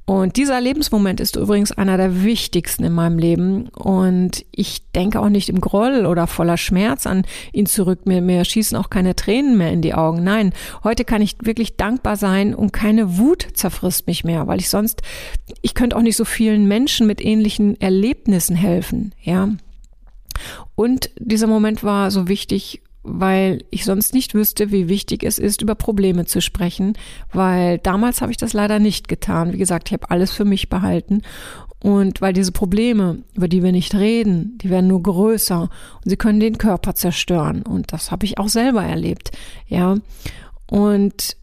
Und 0.09 0.37
dieser 0.37 0.61
Lebensmoment 0.61 1.19
ist 1.19 1.35
übrigens 1.35 1.73
einer 1.73 1.97
der 1.97 2.23
wichtigsten 2.23 2.85
in 2.85 2.93
meinem 2.93 3.19
Leben. 3.19 3.67
Und 3.67 4.45
ich 4.51 4.89
denke 4.93 5.19
auch 5.19 5.27
nicht 5.27 5.49
im 5.49 5.59
Groll 5.59 6.05
oder 6.05 6.27
voller 6.27 6.55
Schmerz 6.55 7.05
an 7.05 7.25
ihn 7.51 7.65
zurück. 7.65 8.05
Mir, 8.05 8.21
mir 8.21 8.45
schießen 8.45 8.77
auch 8.77 8.89
keine 8.89 9.17
Tränen 9.17 9.57
mehr 9.57 9.73
in 9.73 9.81
die 9.81 9.93
Augen. 9.93 10.23
Nein, 10.23 10.53
heute 10.85 11.03
kann 11.03 11.21
ich 11.21 11.35
wirklich 11.41 11.75
dankbar 11.75 12.15
sein 12.15 12.55
und 12.55 12.71
keine 12.71 13.17
Wut 13.17 13.47
zerfrisst 13.51 14.07
mich 14.07 14.23
mehr, 14.23 14.47
weil 14.47 14.61
ich 14.61 14.69
sonst, 14.69 15.01
ich 15.61 15.73
könnte 15.73 15.97
auch 15.97 16.01
nicht 16.01 16.15
so 16.15 16.23
vielen 16.23 16.69
Menschen 16.69 17.05
mit 17.05 17.19
ähnlichen 17.19 17.79
Erlebnissen 17.81 18.55
helfen, 18.55 19.13
ja. 19.21 19.49
Und 20.75 21.09
dieser 21.19 21.47
Moment 21.47 21.83
war 21.83 22.11
so 22.11 22.29
wichtig, 22.29 22.81
weil 23.07 23.63
ich 23.71 23.85
sonst 23.85 24.13
nicht 24.13 24.33
wüsste, 24.33 24.71
wie 24.71 24.89
wichtig 24.89 25.23
es 25.23 25.39
ist, 25.39 25.61
über 25.61 25.75
Probleme 25.75 26.25
zu 26.25 26.41
sprechen, 26.41 26.93
weil 27.31 27.77
damals 27.79 28.21
habe 28.21 28.31
ich 28.31 28.37
das 28.37 28.53
leider 28.53 28.79
nicht 28.79 29.07
getan. 29.07 29.53
Wie 29.53 29.57
gesagt, 29.57 29.89
ich 29.89 29.93
habe 29.93 30.11
alles 30.11 30.31
für 30.31 30.45
mich 30.45 30.69
behalten 30.69 31.21
und 31.79 32.21
weil 32.21 32.33
diese 32.33 32.51
Probleme, 32.51 33.19
über 33.33 33.47
die 33.47 33.63
wir 33.63 33.71
nicht 33.71 33.95
reden, 33.95 34.57
die 34.61 34.69
werden 34.69 34.87
nur 34.87 35.03
größer 35.03 35.61
und 35.61 36.09
sie 36.09 36.17
können 36.17 36.39
den 36.39 36.57
Körper 36.57 36.95
zerstören 36.95 37.61
und 37.61 37.93
das 37.93 38.11
habe 38.11 38.25
ich 38.25 38.37
auch 38.37 38.49
selber 38.49 38.83
erlebt, 38.83 39.31
ja. 39.67 39.97
Und 40.69 41.37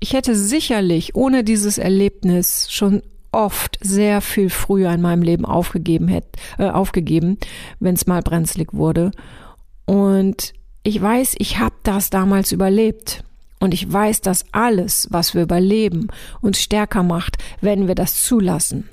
ich 0.00 0.14
hätte 0.14 0.34
sicherlich 0.34 1.14
ohne 1.14 1.44
dieses 1.44 1.78
Erlebnis 1.78 2.68
schon 2.70 3.02
oft 3.32 3.78
sehr 3.80 4.20
viel 4.20 4.50
früher 4.50 4.92
in 4.92 5.00
meinem 5.00 5.22
Leben 5.22 5.44
aufgegeben 5.44 6.08
hätte, 6.08 6.38
äh, 6.58 6.68
aufgegeben, 6.68 7.38
wenn 7.80 7.94
es 7.94 8.06
mal 8.06 8.22
brenzlig 8.22 8.72
wurde. 8.72 9.10
Und 9.86 10.52
ich 10.82 11.00
weiß, 11.00 11.36
ich 11.38 11.58
habe 11.58 11.74
das 11.82 12.10
damals 12.10 12.52
überlebt. 12.52 13.24
Und 13.60 13.74
ich 13.74 13.90
weiß, 13.90 14.22
dass 14.22 14.44
alles, 14.50 15.06
was 15.12 15.34
wir 15.34 15.42
überleben, 15.42 16.08
uns 16.40 16.60
stärker 16.60 17.04
macht, 17.04 17.38
wenn 17.60 17.86
wir 17.86 17.94
das 17.94 18.20
zulassen. 18.24 18.88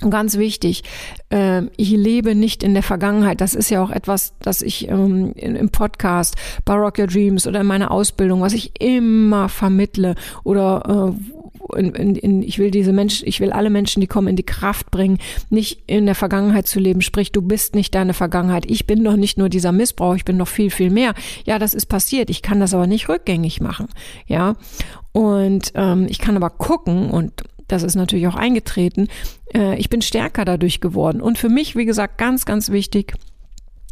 Und 0.00 0.10
ganz 0.10 0.38
wichtig, 0.38 0.84
äh, 1.30 1.62
ich 1.76 1.90
lebe 1.90 2.34
nicht 2.34 2.62
in 2.62 2.72
der 2.72 2.82
Vergangenheit. 2.82 3.40
Das 3.40 3.54
ist 3.54 3.68
ja 3.68 3.82
auch 3.82 3.90
etwas, 3.90 4.32
das 4.40 4.62
ich 4.62 4.88
ähm, 4.88 5.32
im 5.34 5.70
Podcast 5.70 6.36
bei 6.64 6.74
Rock 6.74 6.98
Your 6.98 7.08
Dreams 7.08 7.46
oder 7.46 7.60
in 7.60 7.66
meiner 7.66 7.90
Ausbildung, 7.90 8.40
was 8.40 8.52
ich 8.52 8.80
immer 8.80 9.48
vermittle 9.48 10.14
oder 10.44 11.14
äh, 11.14 11.37
in, 11.76 11.94
in, 11.94 12.14
in, 12.16 12.42
ich 12.42 12.58
will 12.58 12.70
diese 12.70 12.92
Menschen, 12.92 13.26
ich 13.28 13.40
will 13.40 13.52
alle 13.52 13.70
Menschen, 13.70 14.00
die 14.00 14.06
kommen, 14.06 14.28
in 14.28 14.36
die 14.36 14.44
Kraft 14.44 14.90
bringen, 14.90 15.18
nicht 15.50 15.82
in 15.86 16.06
der 16.06 16.14
Vergangenheit 16.14 16.66
zu 16.66 16.80
leben. 16.80 17.00
Sprich, 17.00 17.32
du 17.32 17.42
bist 17.42 17.74
nicht 17.74 17.94
deine 17.94 18.14
Vergangenheit. 18.14 18.64
Ich 18.70 18.86
bin 18.86 19.04
doch 19.04 19.16
nicht 19.16 19.38
nur 19.38 19.48
dieser 19.48 19.72
Missbrauch, 19.72 20.14
ich 20.14 20.24
bin 20.24 20.36
noch 20.36 20.48
viel, 20.48 20.70
viel 20.70 20.90
mehr. 20.90 21.14
Ja, 21.44 21.58
das 21.58 21.74
ist 21.74 21.86
passiert. 21.86 22.30
Ich 22.30 22.42
kann 22.42 22.60
das 22.60 22.74
aber 22.74 22.86
nicht 22.86 23.08
rückgängig 23.08 23.60
machen. 23.60 23.88
Ja. 24.26 24.54
Und 25.12 25.72
ähm, 25.74 26.06
ich 26.08 26.18
kann 26.18 26.36
aber 26.36 26.50
gucken 26.50 27.10
und 27.10 27.42
das 27.68 27.82
ist 27.82 27.94
natürlich 27.94 28.26
auch 28.26 28.34
eingetreten. 28.34 29.08
Äh, 29.54 29.76
ich 29.78 29.90
bin 29.90 30.02
stärker 30.02 30.44
dadurch 30.44 30.80
geworden. 30.80 31.20
Und 31.20 31.38
für 31.38 31.50
mich, 31.50 31.76
wie 31.76 31.84
gesagt, 31.84 32.18
ganz, 32.18 32.46
ganz 32.46 32.70
wichtig, 32.70 33.14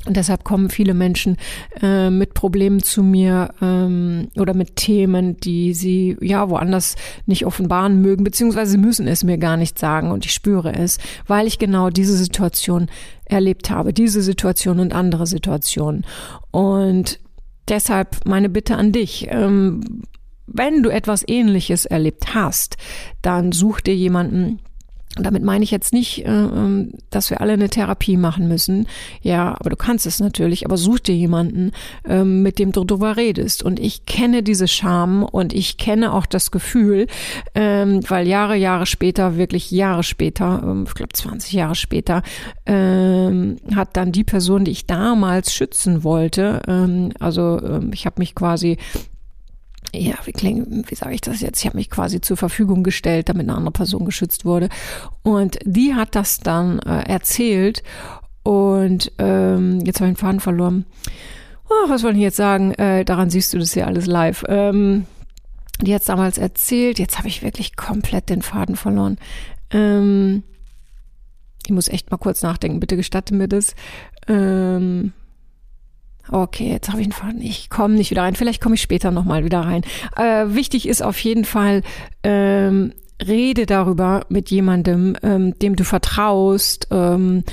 und 0.06 0.16
deshalb 0.16 0.44
kommen 0.44 0.70
viele 0.70 0.94
Menschen 0.94 1.36
äh, 1.82 2.10
mit 2.10 2.34
Problemen 2.34 2.82
zu 2.82 3.02
mir 3.02 3.50
ähm, 3.60 4.28
oder 4.38 4.54
mit 4.54 4.76
Themen, 4.76 5.36
die 5.38 5.74
sie 5.74 6.16
ja 6.20 6.48
woanders 6.48 6.96
nicht 7.26 7.44
offenbaren 7.44 8.00
mögen, 8.00 8.24
beziehungsweise 8.24 8.72
sie 8.72 8.78
müssen 8.78 9.08
es 9.08 9.24
mir 9.24 9.38
gar 9.38 9.56
nicht 9.56 9.78
sagen 9.78 10.10
und 10.10 10.24
ich 10.24 10.32
spüre 10.32 10.72
es, 10.74 10.98
weil 11.26 11.46
ich 11.46 11.58
genau 11.58 11.90
diese 11.90 12.16
Situation 12.16 12.88
erlebt 13.24 13.70
habe, 13.70 13.92
diese 13.92 14.22
Situation 14.22 14.80
und 14.80 14.94
andere 14.94 15.26
Situationen. 15.26 16.04
Und 16.50 17.18
deshalb 17.68 18.24
meine 18.24 18.48
Bitte 18.48 18.76
an 18.76 18.92
dich. 18.92 19.26
Ähm, 19.30 20.02
wenn 20.46 20.82
du 20.82 20.90
etwas 20.90 21.24
Ähnliches 21.26 21.86
erlebt 21.86 22.34
hast, 22.34 22.76
dann 23.20 23.50
such 23.50 23.80
dir 23.80 23.96
jemanden, 23.96 24.60
damit 25.24 25.42
meine 25.42 25.64
ich 25.64 25.70
jetzt 25.70 25.92
nicht, 25.92 26.24
äh, 26.24 26.28
ähm, 26.28 26.92
dass 27.10 27.30
wir 27.30 27.40
alle 27.40 27.54
eine 27.54 27.68
Therapie 27.68 28.16
machen 28.16 28.48
müssen. 28.48 28.86
Ja, 29.22 29.56
aber 29.58 29.70
du 29.70 29.76
kannst 29.76 30.06
es 30.06 30.20
natürlich, 30.20 30.64
aber 30.66 30.76
such 30.76 31.00
dir 31.00 31.14
jemanden, 31.14 31.72
ähm, 32.06 32.42
mit 32.42 32.58
dem 32.58 32.72
du 32.72 32.84
drüber 32.84 33.16
redest. 33.16 33.62
Und 33.62 33.80
ich 33.80 34.06
kenne 34.06 34.42
diese 34.42 34.68
Scham 34.68 35.24
und 35.24 35.52
ich 35.52 35.78
kenne 35.78 36.12
auch 36.12 36.26
das 36.26 36.50
Gefühl, 36.50 37.06
ähm, 37.54 38.00
weil 38.08 38.28
Jahre, 38.28 38.56
Jahre 38.56 38.86
später, 38.86 39.36
wirklich 39.36 39.70
Jahre 39.70 40.02
später, 40.02 40.84
ich 40.86 40.94
glaube 40.94 41.12
20 41.12 41.52
Jahre 41.52 41.74
später, 41.74 42.22
hat 42.66 43.88
dann 43.92 44.12
die 44.12 44.24
Person, 44.24 44.64
die 44.64 44.70
ich 44.72 44.86
damals 44.86 45.54
schützen 45.54 46.04
wollte, 46.04 47.12
also 47.20 47.80
ich 47.92 48.06
habe 48.06 48.16
mich 48.18 48.34
quasi 48.34 48.76
ja, 49.94 50.14
wie, 50.24 50.32
kling, 50.32 50.84
wie 50.88 50.94
sage 50.94 51.14
ich 51.14 51.20
das 51.20 51.40
jetzt? 51.40 51.60
Ich 51.60 51.66
habe 51.66 51.76
mich 51.76 51.90
quasi 51.90 52.20
zur 52.20 52.36
Verfügung 52.36 52.82
gestellt, 52.82 53.28
damit 53.28 53.48
eine 53.48 53.56
andere 53.56 53.72
Person 53.72 54.04
geschützt 54.04 54.44
wurde. 54.44 54.68
Und 55.22 55.58
die 55.64 55.94
hat 55.94 56.14
das 56.14 56.38
dann 56.38 56.78
äh, 56.80 57.02
erzählt. 57.08 57.82
Und 58.42 59.12
ähm, 59.18 59.80
jetzt 59.80 60.00
habe 60.00 60.10
ich 60.10 60.16
den 60.16 60.20
Faden 60.20 60.40
verloren. 60.40 60.86
Oh, 61.68 61.88
was 61.88 62.02
wollte 62.04 62.18
ich 62.18 62.22
jetzt 62.22 62.36
sagen? 62.36 62.72
Äh, 62.74 63.04
daran 63.04 63.30
siehst 63.30 63.52
du 63.52 63.58
das 63.58 63.74
ja 63.74 63.86
alles 63.86 64.06
live. 64.06 64.44
Ähm, 64.48 65.06
die 65.80 65.94
hat 65.94 66.08
damals 66.08 66.38
erzählt. 66.38 66.98
Jetzt 66.98 67.18
habe 67.18 67.28
ich 67.28 67.42
wirklich 67.42 67.76
komplett 67.76 68.28
den 68.28 68.42
Faden 68.42 68.76
verloren. 68.76 69.18
Ähm, 69.70 70.42
ich 71.66 71.72
muss 71.72 71.88
echt 71.88 72.10
mal 72.10 72.18
kurz 72.18 72.42
nachdenken. 72.42 72.80
Bitte 72.80 72.96
gestatte 72.96 73.34
mir 73.34 73.48
das. 73.48 73.74
Ähm, 74.28 75.12
Okay, 76.30 76.70
jetzt 76.70 76.88
habe 76.90 77.00
ich 77.00 77.06
einen 77.06 77.12
Faden. 77.12 77.40
Ich 77.40 77.70
komme 77.70 77.94
nicht 77.94 78.10
wieder 78.10 78.22
rein. 78.22 78.34
Vielleicht 78.34 78.62
komme 78.62 78.74
ich 78.74 78.82
später 78.82 79.10
nochmal 79.10 79.44
wieder 79.44 79.60
rein. 79.60 79.82
Äh, 80.16 80.54
wichtig 80.54 80.88
ist 80.88 81.02
auf 81.02 81.18
jeden 81.20 81.44
Fall, 81.44 81.82
ähm, 82.22 82.92
rede 83.24 83.66
darüber 83.66 84.26
mit 84.28 84.50
jemandem, 84.50 85.16
ähm, 85.22 85.58
dem 85.58 85.76
du 85.76 85.84
vertraust. 85.84 86.88
Ähm, 86.90 87.44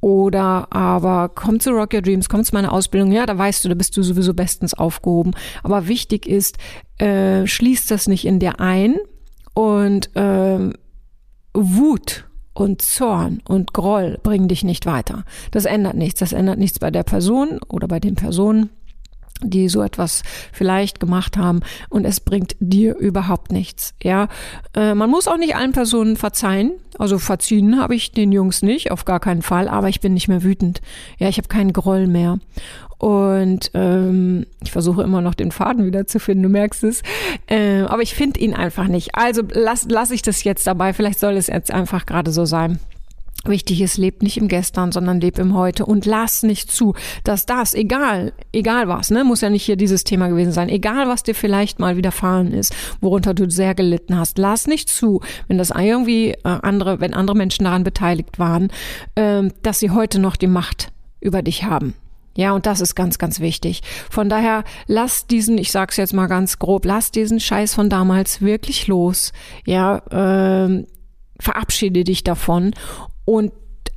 oder 0.00 0.68
aber 0.70 1.30
komm 1.34 1.58
zu 1.58 1.70
Rock 1.70 1.94
Your 1.94 2.02
Dreams, 2.02 2.28
komm 2.28 2.44
zu 2.44 2.54
meiner 2.54 2.72
Ausbildung. 2.72 3.10
Ja, 3.10 3.26
da 3.26 3.36
weißt 3.36 3.64
du, 3.64 3.68
da 3.68 3.74
bist 3.74 3.96
du 3.96 4.02
sowieso 4.02 4.34
bestens 4.34 4.74
aufgehoben. 4.74 5.32
Aber 5.62 5.88
wichtig 5.88 6.26
ist, 6.26 6.58
äh, 6.98 7.46
schließ 7.46 7.86
das 7.86 8.06
nicht 8.06 8.24
in 8.24 8.38
dir 8.38 8.60
ein 8.60 8.96
und 9.54 10.14
äh, 10.14 10.70
Wut 11.54 12.27
und 12.58 12.82
Zorn 12.82 13.40
und 13.46 13.72
Groll 13.72 14.18
bringen 14.22 14.48
dich 14.48 14.64
nicht 14.64 14.84
weiter. 14.84 15.24
Das 15.52 15.64
ändert 15.64 15.94
nichts. 15.94 16.20
Das 16.20 16.32
ändert 16.32 16.58
nichts 16.58 16.78
bei 16.78 16.90
der 16.90 17.04
Person 17.04 17.60
oder 17.68 17.86
bei 17.86 18.00
den 18.00 18.16
Personen, 18.16 18.70
die 19.42 19.68
so 19.68 19.82
etwas 19.82 20.22
vielleicht 20.52 21.00
gemacht 21.00 21.36
haben 21.36 21.60
und 21.88 22.04
es 22.04 22.20
bringt 22.20 22.56
dir 22.60 22.96
überhaupt 22.96 23.52
nichts. 23.52 23.94
Ja, 24.02 24.28
äh, 24.74 24.94
man 24.94 25.10
muss 25.10 25.28
auch 25.28 25.36
nicht 25.36 25.56
allen 25.56 25.72
Personen 25.72 26.16
verzeihen. 26.16 26.72
Also 26.98 27.18
verziehen 27.18 27.80
habe 27.80 27.94
ich 27.94 28.10
den 28.12 28.32
Jungs 28.32 28.62
nicht, 28.62 28.90
auf 28.90 29.04
gar 29.04 29.20
keinen 29.20 29.42
Fall. 29.42 29.68
Aber 29.68 29.88
ich 29.88 30.00
bin 30.00 30.14
nicht 30.14 30.28
mehr 30.28 30.42
wütend. 30.42 30.80
Ja, 31.18 31.28
ich 31.28 31.38
habe 31.38 31.48
keinen 31.48 31.72
Groll 31.72 32.06
mehr. 32.08 32.38
Und 32.98 33.70
ähm, 33.74 34.46
ich 34.62 34.72
versuche 34.72 35.04
immer 35.04 35.20
noch 35.20 35.34
den 35.34 35.52
Faden 35.52 35.86
wieder 35.86 36.08
zu 36.08 36.18
finden, 36.18 36.42
du 36.42 36.48
merkst 36.48 36.82
es. 36.82 37.02
Äh, 37.46 37.82
aber 37.82 38.02
ich 38.02 38.14
finde 38.14 38.40
ihn 38.40 38.54
einfach 38.54 38.88
nicht. 38.88 39.14
Also 39.14 39.42
lass, 39.52 39.86
lass 39.88 40.10
ich 40.10 40.22
das 40.22 40.42
jetzt 40.42 40.66
dabei. 40.66 40.92
Vielleicht 40.92 41.20
soll 41.20 41.36
es 41.36 41.46
jetzt 41.46 41.70
einfach 41.70 42.06
gerade 42.06 42.32
so 42.32 42.44
sein. 42.44 42.80
Wichtig 43.44 43.80
ist, 43.80 43.98
lebt 43.98 44.22
nicht 44.22 44.36
im 44.36 44.48
Gestern, 44.48 44.90
sondern 44.90 45.20
lebt 45.20 45.38
im 45.38 45.54
Heute 45.54 45.86
und 45.86 46.06
lass 46.06 46.42
nicht 46.42 46.72
zu, 46.72 46.94
dass 47.22 47.46
das, 47.46 47.72
egal, 47.72 48.32
egal 48.52 48.88
was, 48.88 49.10
ne, 49.10 49.22
muss 49.22 49.42
ja 49.42 49.48
nicht 49.48 49.62
hier 49.62 49.76
dieses 49.76 50.02
Thema 50.02 50.28
gewesen 50.28 50.50
sein, 50.52 50.68
egal 50.68 51.08
was 51.08 51.22
dir 51.22 51.34
vielleicht 51.34 51.78
mal 51.78 51.96
widerfahren 51.96 52.52
ist, 52.52 52.74
worunter 53.00 53.34
du 53.34 53.48
sehr 53.48 53.76
gelitten 53.76 54.18
hast, 54.18 54.38
lass 54.38 54.66
nicht 54.66 54.88
zu, 54.88 55.20
wenn 55.46 55.56
das 55.56 55.70
irgendwie 55.70 56.30
äh, 56.30 56.36
andere, 56.42 57.00
wenn 57.00 57.14
andere 57.14 57.36
Menschen 57.36 57.64
daran 57.64 57.84
beteiligt 57.84 58.40
waren, 58.40 58.70
äh, 59.14 59.48
dass 59.62 59.78
sie 59.78 59.92
heute 59.92 60.18
noch 60.18 60.34
die 60.36 60.48
Macht 60.48 60.90
über 61.20 61.42
dich 61.42 61.62
haben. 61.62 61.94
Ja, 62.36 62.52
und 62.52 62.66
das 62.66 62.80
ist 62.80 62.94
ganz, 62.94 63.18
ganz 63.18 63.40
wichtig. 63.40 63.82
Von 64.10 64.28
daher, 64.28 64.62
lass 64.86 65.26
diesen, 65.26 65.58
ich 65.58 65.72
sag's 65.72 65.96
jetzt 65.96 66.12
mal 66.12 66.26
ganz 66.26 66.58
grob, 66.58 66.84
lass 66.84 67.10
diesen 67.10 67.40
Scheiß 67.40 67.74
von 67.74 67.88
damals 67.88 68.42
wirklich 68.42 68.86
los. 68.86 69.32
Ja, 69.64 70.02
ähm, 70.10 70.86
verabschiede 71.40 72.04
dich 72.04 72.22
davon 72.24 72.74
und 73.28 73.52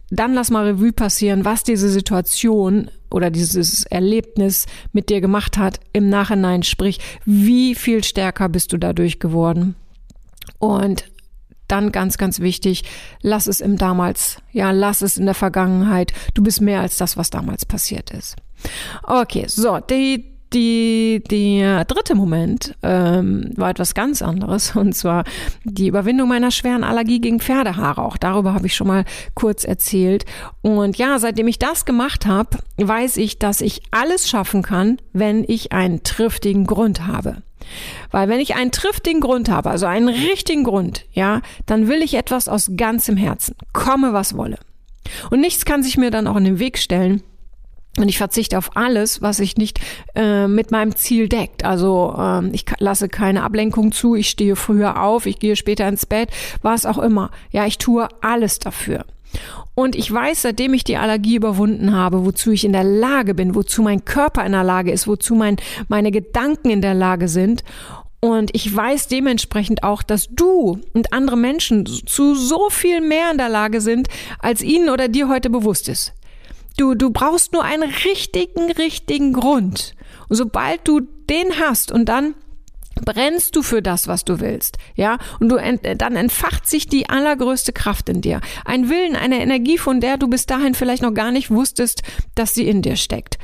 dann 0.10 0.34
lass 0.34 0.52
mal 0.52 0.66
Revue 0.66 0.92
passieren, 0.92 1.46
was 1.46 1.64
diese 1.64 1.88
Situation 1.88 2.92
oder 3.10 3.32
dieses 3.32 3.86
Erlebnis 3.86 4.66
mit 4.92 5.10
dir 5.10 5.22
gemacht 5.22 5.58
hat 5.58 5.80
im 5.94 6.10
Nachhinein. 6.10 6.64
Sprich, 6.64 7.00
wie 7.24 7.74
viel 7.74 8.04
stärker 8.04 8.50
bist 8.50 8.74
du 8.74 8.78
dadurch 8.78 9.22
geworden? 9.22 9.76
Und 10.60 11.06
dann 11.70 11.94
ganz, 11.94 12.18
ganz 12.18 12.42
wichtig, 12.42 12.84
lass 13.22 13.48
es 13.48 13.62
im 13.62 13.78
damals, 13.78 14.40
ja, 14.52 14.72
lass 14.72 15.02
es 15.02 15.16
in 15.16 15.28
der 15.28 15.34
Vergangenheit. 15.34 16.12
Du 16.34 16.44
bist 16.44 16.60
mehr 16.60 16.82
als 16.82 16.98
das, 16.98 17.16
was 17.16 17.30
damals 17.30 17.66
passiert 17.66 18.12
ist. 18.12 18.36
Okay, 19.04 19.46
so, 19.48 19.80
die, 19.80 20.31
die, 20.54 21.24
der 21.30 21.86
dritte 21.86 22.16
Moment 22.16 22.76
ähm, 22.84 23.52
war 23.56 23.70
etwas 23.70 23.94
ganz 23.94 24.22
anderes 24.22 24.76
und 24.76 24.94
zwar 24.94 25.24
die 25.64 25.88
Überwindung 25.88 26.30
meiner 26.30 26.52
schweren 26.52 26.84
Allergie 26.84 27.20
gegen 27.20 27.40
Pferdehaare. 27.40 28.02
Auch 28.04 28.18
darüber 28.18 28.54
habe 28.54 28.68
ich 28.68 28.76
schon 28.76 28.88
mal 28.88 29.06
kurz 29.34 29.64
erzählt. 29.64 30.26
Und 30.62 30.98
ja, 30.98 31.20
seitdem 31.20 31.48
ich 31.48 31.60
das 31.60 31.86
gemacht 31.86 32.26
habe, 32.26 32.58
weiß 32.78 33.18
ich, 33.18 33.40
dass 33.40 33.62
ich 33.62 33.82
alles 33.92 34.30
schaffen 34.30 34.62
kann, 34.62 34.98
wenn 35.14 35.44
ich 35.48 35.72
einen 35.72 36.04
triftigen 36.04 36.66
Grund 36.66 37.08
habe. 37.08 37.38
Weil 38.10 38.28
wenn 38.28 38.40
ich 38.40 38.56
einen 38.56 38.72
triftigen 38.72 39.22
Grund 39.22 39.50
habe, 39.50 39.70
also 39.70 39.86
einen 39.86 40.10
richtigen 40.10 40.64
Grund, 40.64 41.06
ja, 41.14 41.42
dann 41.66 41.88
will 41.88 42.02
ich 42.02 42.16
etwas 42.16 42.48
aus 42.48 42.72
ganzem 42.76 43.18
Herzen, 43.18 43.56
komme 43.72 44.14
was 44.14 44.36
wolle. 44.36 44.58
Und 45.30 45.40
nichts 45.40 45.66
kann 45.66 45.84
sich 45.84 45.98
mir 45.98 46.12
dann 46.12 46.28
auch 46.28 46.36
in 46.36 46.44
den 46.44 46.60
Weg 46.60 46.78
stellen. 46.78 47.24
Und 47.98 48.08
ich 48.08 48.18
verzichte 48.18 48.58
auf 48.58 48.78
alles, 48.78 49.22
was 49.22 49.38
sich 49.38 49.58
nicht 49.58 49.80
äh, 50.16 50.48
mit 50.48 50.72
meinem 50.72 50.96
Ziel 50.96 51.28
deckt. 51.28 51.66
Also 51.66 52.16
ähm, 52.18 52.52
ich 52.54 52.66
lasse 52.80 53.10
keine 53.10 53.44
Ablenkung 53.44 53.92
zu, 53.92 54.16
ich 54.16 54.30
stehe 54.30 54.56
früher 54.56 55.04
auf, 55.04 55.26
ich 55.26 55.40
gehe 55.40 55.58
später 55.58 55.88
ins 55.88 56.06
Bett, 56.06 56.30
was 56.62 56.86
auch 56.86 56.98
immer. 56.98 57.32
Ja, 57.52 57.66
ich 57.66 57.78
tue 57.78 58.08
alles 58.22 58.60
dafür. 58.60 59.06
Und 59.76 59.96
ich 59.96 60.12
weiß, 60.12 60.42
seitdem 60.42 60.74
ich 60.74 60.84
die 60.84 60.98
Allergie 60.98 61.36
überwunden 61.36 61.94
habe, 61.94 62.26
wozu 62.26 62.52
ich 62.52 62.64
in 62.64 62.74
der 62.74 62.84
Lage 62.84 63.34
bin, 63.34 63.56
wozu 63.56 63.82
mein 63.82 64.06
Körper 64.06 64.46
in 64.46 64.52
der 64.52 64.64
Lage 64.64 64.92
ist, 64.92 65.08
wozu 65.08 65.36
mein, 65.36 65.58
meine 65.88 66.12
Gedanken 66.12 66.70
in 66.70 66.82
der 66.82 66.94
Lage 66.94 67.28
sind. 67.28 67.64
Und 68.20 68.52
ich 68.54 68.74
weiß 68.74 69.08
dementsprechend 69.08 69.84
auch, 69.84 70.04
dass 70.04 70.28
du 70.30 70.80
und 70.94 71.12
andere 71.12 71.38
Menschen 71.38 71.86
zu 71.86 72.36
so 72.36 72.70
viel 72.70 73.02
mehr 73.02 73.32
in 73.32 73.38
der 73.38 73.50
Lage 73.50 73.82
sind, 73.82 74.08
als 74.40 74.62
ihnen 74.62 74.90
oder 74.90 75.08
dir 75.08 75.28
heute 75.28 75.50
bewusst 75.50 75.90
ist. 75.90 76.14
Du, 76.78 76.96
du 76.96 77.12
brauchst 77.12 77.54
nur 77.54 77.64
einen 77.64 77.90
richtigen, 77.90 78.72
richtigen 78.72 79.34
Grund. 79.34 79.96
Und 80.30 80.36
sobald 80.36 80.88
du 80.88 81.02
den 81.02 81.60
hast 81.60 81.92
und 81.92 82.06
dann 82.06 82.36
brennst 83.06 83.56
du 83.56 83.64
für 83.64 83.82
das, 83.82 84.08
was 84.08 84.26
du 84.26 84.40
willst, 84.40 84.78
ja, 84.96 85.18
und 85.40 85.50
du 85.50 85.56
ent, 85.56 85.82
dann 86.02 86.16
entfacht 86.16 86.70
sich 86.70 86.88
die 86.88 87.10
allergrößte 87.10 87.74
Kraft 87.74 88.10
in 88.10 88.22
dir. 88.22 88.42
Ein 88.66 88.90
Willen, 88.90 89.16
eine 89.16 89.42
Energie, 89.42 89.78
von 89.78 90.02
der 90.02 90.18
du 90.18 90.28
bis 90.28 90.46
dahin 90.46 90.74
vielleicht 90.74 91.02
noch 91.02 91.14
gar 91.14 91.32
nicht 91.32 91.50
wusstest, 91.50 92.04
dass 92.36 92.54
sie 92.54 92.68
in 92.68 92.82
dir 92.82 92.96
steckt. 92.96 93.38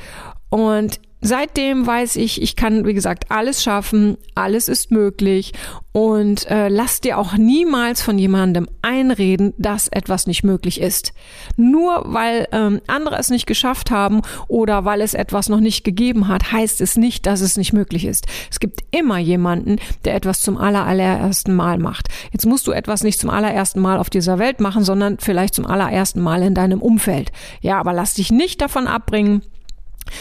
Und 0.50 1.00
seitdem 1.20 1.86
weiß 1.86 2.16
ich, 2.16 2.40
ich 2.42 2.56
kann, 2.56 2.86
wie 2.86 2.94
gesagt, 2.94 3.30
alles 3.30 3.62
schaffen, 3.62 4.16
alles 4.34 4.68
ist 4.68 4.90
möglich 4.90 5.52
und 5.92 6.48
äh, 6.48 6.68
lass 6.68 7.00
dir 7.00 7.18
auch 7.18 7.36
niemals 7.36 8.02
von 8.02 8.18
jemandem 8.18 8.68
einreden, 8.82 9.52
dass 9.58 9.88
etwas 9.88 10.26
nicht 10.26 10.44
möglich 10.44 10.80
ist. 10.80 11.12
Nur 11.56 12.02
weil 12.06 12.46
ähm, 12.52 12.80
andere 12.86 13.16
es 13.16 13.30
nicht 13.30 13.46
geschafft 13.46 13.90
haben 13.90 14.22
oder 14.46 14.84
weil 14.84 15.00
es 15.00 15.14
etwas 15.14 15.48
noch 15.48 15.60
nicht 15.60 15.82
gegeben 15.82 16.28
hat, 16.28 16.52
heißt 16.52 16.80
es 16.80 16.96
nicht, 16.96 17.26
dass 17.26 17.40
es 17.40 17.56
nicht 17.56 17.72
möglich 17.72 18.04
ist. 18.04 18.26
Es 18.50 18.60
gibt 18.60 18.82
immer 18.92 19.18
jemanden, 19.18 19.76
der 20.04 20.14
etwas 20.14 20.42
zum 20.42 20.56
aller, 20.56 20.86
allerersten 20.86 21.54
Mal 21.54 21.78
macht. 21.78 22.08
Jetzt 22.32 22.46
musst 22.46 22.66
du 22.66 22.72
etwas 22.72 23.02
nicht 23.02 23.18
zum 23.18 23.30
allerersten 23.30 23.80
Mal 23.80 23.98
auf 23.98 24.10
dieser 24.10 24.38
Welt 24.38 24.60
machen, 24.60 24.84
sondern 24.84 25.18
vielleicht 25.18 25.54
zum 25.54 25.66
allerersten 25.66 26.20
Mal 26.20 26.42
in 26.42 26.54
deinem 26.54 26.80
Umfeld. 26.80 27.32
Ja, 27.60 27.80
aber 27.80 27.92
lass 27.92 28.14
dich 28.14 28.30
nicht 28.30 28.60
davon 28.60 28.86
abbringen, 28.86 29.42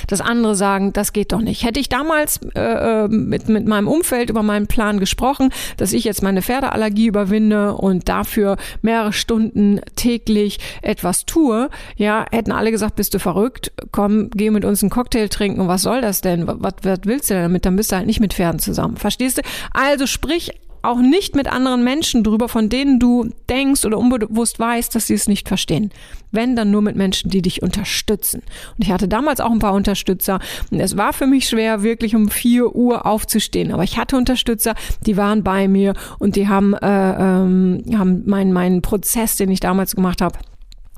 dass 0.08 0.22
andere 0.22 0.56
sagen, 0.56 0.94
das 0.94 1.14
geht 1.14 1.32
doch 1.32 1.42
nicht. 1.42 1.64
Hätte 1.64 1.80
ich 1.80 1.90
damals 1.90 2.40
äh, 2.56 3.06
äh, 3.06 3.08
mit, 3.08 3.50
mit 3.50 3.68
meinem 3.68 3.88
Umfeld 3.88 4.30
über 4.30 4.44
meinen 4.44 4.68
Plan 4.68 5.00
gesprochen, 5.00 5.52
dass 5.78 5.94
ich 5.94 6.04
jetzt 6.04 6.24
meine 6.24 6.42
Pferdeallergie 6.42 7.08
überwinde 7.08 7.74
und 7.74 8.10
dafür 8.10 8.58
mehrere 8.82 9.14
Stunden 9.14 9.82
täglich 9.96 10.60
etwas 10.82 11.26
tue, 11.26 11.70
ja, 11.96 12.26
hätten 12.32 12.52
alle 12.52 12.72
gesagt, 12.72 12.96
bist 12.96 13.14
du 13.14 13.20
verrückt? 13.20 13.72
Komm, 13.92 14.30
geh 14.32 14.50
mit 14.50 14.66
uns 14.66 14.84
einen 14.84 14.90
Cocktail 14.90 15.28
trinken. 15.28 15.68
Was 15.68 15.82
soll 15.82 16.02
das 16.02 16.22
denn? 16.22 16.48
Was, 16.48 16.74
was 16.84 17.00
willst 17.04 17.30
du 17.30 17.36
denn 17.36 17.44
damit? 17.44 17.66
Dann 17.66 17.76
bist 17.76 17.92
du 17.92 17.96
halt 17.96 18.08
nicht 18.08 18.20
mit 18.20 18.34
Pferden 18.34 18.60
zusammen. 18.60 18.98
Verstehst 18.98 19.38
du? 19.38 19.42
Also 19.74 20.08
sprich 20.08 20.52
auch 20.82 21.00
nicht 21.00 21.36
mit 21.36 21.48
anderen 21.48 21.84
Menschen 21.84 22.24
drüber, 22.24 22.50
von 22.50 22.70
denen 22.70 23.00
du 23.00 23.30
denkst 23.50 23.86
oder 23.86 23.98
unbewusst 23.98 24.60
weißt, 24.60 24.94
dass 24.96 25.08
sie 25.08 25.14
es 25.14 25.28
nicht 25.28 25.48
verstehen. 25.48 25.92
Wenn, 26.32 26.56
dann 26.56 26.72
nur 26.72 26.82
mit 26.82 26.96
Menschen, 26.96 27.30
die 27.30 27.42
dich 27.42 27.62
unterstützen. 27.62 28.42
Und 28.78 28.84
ich 28.84 28.92
hatte 28.92 29.08
damals 29.08 29.40
auch 29.40 29.52
ein 29.52 29.60
paar 29.60 29.74
Unterstützer. 29.74 30.40
Und 30.72 30.80
es 30.80 30.98
war 30.98 31.14
für 31.14 31.28
mich 31.28 31.48
schwer, 31.48 31.84
wirklich 31.84 32.16
um 32.16 32.30
vier 32.30 32.76
Uhr 32.76 33.06
aufzustehen. 33.06 33.72
Aber 33.72 33.84
ich 33.84 33.98
hatte 33.98 34.18
Unterstützer, 34.18 34.76
die 35.06 35.18
waren 35.18 35.44
bei 35.44 35.68
mir 35.68 35.94
und 36.20 36.36
die 36.36 36.48
haben, 36.48 36.74
äh, 36.74 36.80
ähm, 36.82 37.84
haben 37.98 38.24
meinen, 38.26 38.52
meinen 38.52 38.82
Prozess, 38.82 39.38
den 39.38 39.52
ich 39.52 39.62
damals 39.62 39.96
gemacht 39.96 40.22
habe, 40.22 40.38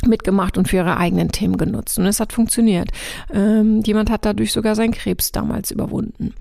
mitgemacht 0.08 0.58
und 0.58 0.68
für 0.68 0.78
ihre 0.78 0.98
eigenen 0.98 1.30
Themen 1.32 1.58
genutzt. 1.58 1.98
Und 2.00 2.06
es 2.06 2.20
hat 2.20 2.34
funktioniert. 2.34 2.90
Ähm, 3.34 3.82
jemand 3.86 4.10
hat 4.10 4.26
dadurch 4.26 4.52
sogar 4.52 4.76
seinen 4.76 4.92
Krebs 4.92 5.32
damals 5.32 5.72
überwunden. 5.72 6.34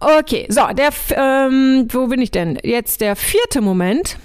Okay, 0.00 0.46
so, 0.48 0.62
der, 0.76 0.90
ähm, 1.16 1.88
wo 1.90 2.06
bin 2.06 2.20
ich 2.20 2.30
denn? 2.30 2.58
Jetzt 2.62 3.00
der 3.00 3.16
vierte 3.16 3.60
Moment. 3.60 4.18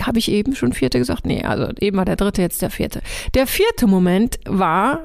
Habe 0.00 0.18
ich 0.18 0.30
eben 0.30 0.54
schon 0.54 0.72
vierte 0.72 0.98
gesagt? 0.98 1.26
Nee, 1.26 1.42
also 1.42 1.68
eben 1.80 1.96
war 1.96 2.04
der 2.04 2.16
dritte, 2.16 2.40
jetzt 2.40 2.62
der 2.62 2.70
vierte. 2.70 3.02
Der 3.34 3.46
vierte 3.46 3.86
Moment 3.86 4.38
war 4.46 5.00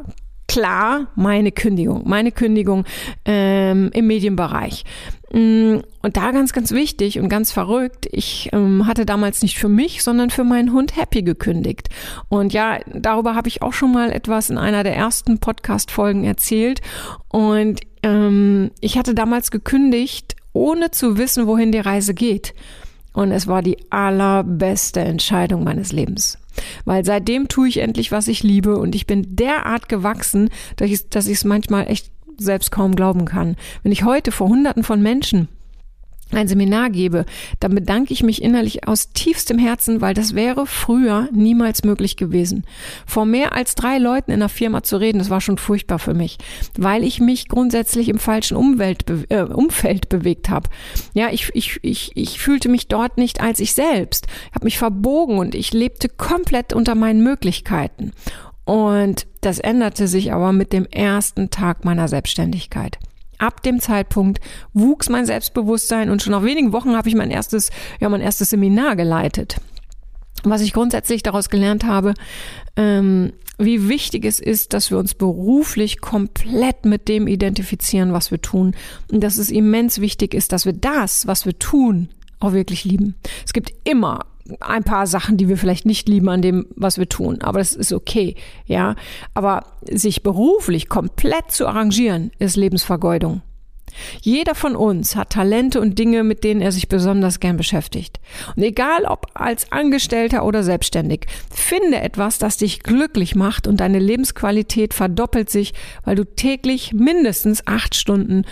klar 0.48 1.08
meine 1.16 1.51
Kündigung, 1.51 2.04
meine 2.08 2.32
Kündigung 2.32 2.86
ähm, 3.25 3.92
im 3.94 4.08
Medienbereich. 4.08 4.86
Mm, 5.32 5.77
und 6.01 6.18
da 6.18 6.32
ganz, 6.32 6.54
ganz 6.54 6.72
wichtig 6.72 7.20
und 7.20 7.27
ganz 7.27 7.51
verrückt, 7.51 8.08
ich 8.12 8.50
ähm, 8.54 8.88
hatte 8.88 9.06
damals 9.06 9.42
nicht 9.42 9.58
für 9.58 9.68
mich, 9.68 10.04
sondern 10.04 10.30
für 10.30 10.46
meinen 10.46 10.72
Hund 10.72 10.96
Happy 10.96 11.22
gekündigt. 11.22 11.89
Und 12.30 12.54
ja, 12.54 12.80
darüber 12.94 13.36
habe 13.36 13.50
ich 13.50 13.62
auch 13.62 13.74
schon 13.74 13.92
mal 13.92 14.12
etwas 14.12 14.50
in 14.50 14.58
einer 14.58 14.84
der 14.84 14.96
ersten 14.96 15.39
Podcast-Folgen 15.39 16.24
erzählt. 16.24 16.82
Und 17.27 17.82
ähm, 18.04 18.72
ich 18.80 18.98
hatte 18.98 19.13
damals 19.13 19.51
gekündigt, 19.51 20.36
ohne 20.54 20.92
zu 20.92 21.18
wissen, 21.18 21.46
wohin 21.46 21.72
die 21.72 21.80
Reise 21.80 22.13
geht. 22.13 22.54
Und 23.13 23.32
es 23.32 23.48
war 23.48 23.62
die 23.62 23.77
allerbeste 23.92 25.01
Entscheidung 25.01 25.63
meines 25.63 25.92
Lebens. 25.92 26.38
Weil 26.85 27.05
seitdem 27.05 27.47
tue 27.47 27.67
ich 27.67 27.77
endlich, 27.77 28.11
was 28.11 28.27
ich 28.27 28.43
liebe 28.43 28.77
und 28.77 28.95
ich 28.95 29.07
bin 29.07 29.35
derart 29.35 29.89
gewachsen, 29.89 30.49
dass 30.75 30.89
ich, 30.89 31.33
es 31.33 31.43
manchmal 31.43 31.87
echt 31.87 32.11
selbst 32.37 32.71
kaum 32.71 32.95
glauben 32.95 33.25
kann. 33.25 33.55
Wenn 33.83 33.91
ich 33.91 34.03
heute 34.03 34.31
vor 34.31 34.49
Hunderten 34.49 34.83
von 34.83 35.01
Menschen 35.01 35.47
ein 36.31 36.48
Seminar 36.48 36.89
gebe, 36.89 37.25
dann 37.60 37.74
bedanke 37.74 38.13
ich 38.13 38.24
mich 38.24 38.41
innerlich 38.41 38.88
aus 38.88 39.12
tiefstem 39.13 39.57
Herzen, 39.57 40.01
weil 40.01 40.13
das 40.13 40.36
wäre 40.36 40.65
früher 40.65 41.29
niemals 41.31 41.84
möglich 41.84 42.17
gewesen. 42.17 42.65
Vor 43.05 43.25
mehr 43.25 43.53
als 43.53 43.75
drei 43.75 43.98
Leuten 43.98 44.31
in 44.31 44.41
einer 44.41 44.50
Firma 44.50 44.84
zu 44.84 44.98
reden, 44.98 45.19
das 45.19 45.29
war 45.29 45.41
schon 45.41 45.57
furchtbar 45.57 46.00
für 46.00 46.13
mich, 46.13 46.38
weil 46.77 47.03
ich 47.03 47.19
mich 47.19 47.48
grundsätzlich 47.48 48.10
im 48.10 48.19
falschen 48.19 48.57
Umwelt, 48.57 49.05
äh, 49.29 49.43
Umfeld 49.43 50.10
bewegt 50.10 50.50
habe. 50.50 50.69
Ja, 51.13 51.29
ich, 51.31 51.50
ich, 51.53 51.79
ich, 51.81 52.12
ich 52.15 52.39
fühlte 52.39 52.69
mich 52.69 52.88
dort 52.88 53.17
nicht 53.17 53.41
als 53.41 53.60
ich 53.60 53.74
selbst, 53.74 54.27
habe 54.53 54.65
mich 54.65 54.77
verbogen 54.77 55.38
und 55.38 55.55
ich 55.55 55.74
lebte 55.74 56.10
komplett 56.10 56.74
unter 56.74 56.96
meinen 56.96 57.24
Möglichkeiten. 57.24 58.12
Und 58.65 59.27
das 59.39 59.60
änderte 59.60 60.10
sich 60.10 60.34
aber 60.34 60.51
mit 60.51 60.74
dem 60.74 60.86
ersten 60.86 61.50
Tag 61.50 61.86
meiner 61.86 62.10
Selbstständigkeit. 62.10 63.00
Ab 63.38 63.62
dem 63.63 63.79
Zeitpunkt 63.79 64.40
wuchs 64.74 65.09
mein 65.09 65.25
Selbstbewusstsein 65.25 66.09
und 66.09 66.22
schon 66.22 66.31
nach 66.31 66.44
wenigen 66.44 66.74
Wochen 66.74 66.96
habe 66.96 67.09
ich 67.09 67.16
mein 67.16 67.31
erstes, 67.31 67.70
ja, 68.00 68.09
mein 68.09 68.22
erstes 68.22 68.50
Seminar 68.50 68.96
geleitet. 68.96 69.57
Was 70.44 70.61
ich 70.61 70.74
grundsätzlich 70.74 71.24
daraus 71.24 71.50
gelernt 71.50 71.83
habe, 71.83 72.14
ähm, 72.75 73.33
wie 73.57 73.90
wichtig 73.90 74.24
es 74.25 74.40
ist, 74.40 74.74
dass 74.74 74.92
wir 74.92 74.98
uns 74.98 75.16
beruflich 75.16 76.00
komplett 76.00 76.85
mit 76.85 77.07
dem 77.07 77.27
identifizieren, 77.27 78.14
was 78.14 78.29
wir 78.29 78.42
tun. 78.42 78.75
Und 79.11 79.24
dass 79.24 79.38
es 79.38 79.50
immens 79.50 80.00
wichtig 80.00 80.33
ist, 80.33 80.51
dass 80.51 80.66
wir 80.66 80.74
das, 80.74 81.25
was 81.25 81.46
wir 81.46 81.57
tun, 81.57 82.09
auch 82.40 82.53
wirklich 82.53 82.85
lieben. 82.85 83.16
Es 83.46 83.53
gibt 83.53 83.74
immer 83.83 84.25
ein 84.60 84.83
paar 84.83 85.07
Sachen, 85.07 85.38
die 85.38 85.48
wir 85.48 85.57
vielleicht 85.57 85.86
nicht 85.86 86.07
lieben 86.07 86.29
an 86.29 86.42
dem, 86.42 86.68
was 86.75 86.98
wir 86.98 87.10
tun. 87.10 87.42
Aber 87.42 87.60
das 87.60 87.74
ist 87.74 87.94
okay, 87.94 88.36
ja. 88.66 88.96
Aber 89.33 89.66
sich 89.90 90.24
beruflich 90.24 90.90
komplett 90.90 91.51
zu 91.51 91.68
arrangieren, 91.68 92.31
ist 92.40 92.55
Lebensvergeudung. 92.55 93.42
Jeder 94.22 94.55
von 94.55 94.75
uns 94.75 95.16
hat 95.16 95.31
Talente 95.31 95.81
und 95.81 95.98
Dinge, 95.98 96.24
mit 96.24 96.44
denen 96.44 96.62
er 96.62 96.72
sich 96.72 96.88
besonders 96.88 97.40
gern 97.40 97.57
beschäftigt. 97.57 98.20
Und 98.55 98.64
egal 98.64 99.05
ob 99.05 99.27
als 99.33 99.72
Angestellter 99.72 100.46
oder 100.46 100.64
selbstständig, 100.64 101.25
finde 101.50 102.01
etwas, 102.01 102.38
das 102.38 102.57
dich 102.57 102.83
glücklich 102.83 103.36
macht 103.36 103.68
und 103.68 103.79
deine 103.79 104.00
Lebensqualität 104.00 104.94
verdoppelt 104.94 105.50
sich, 105.50 105.74
weil 106.03 106.16
du 106.16 106.25
täglich 106.25 106.94
mindestens 106.94 107.66
acht 107.66 107.96
Stunden, 107.96 108.44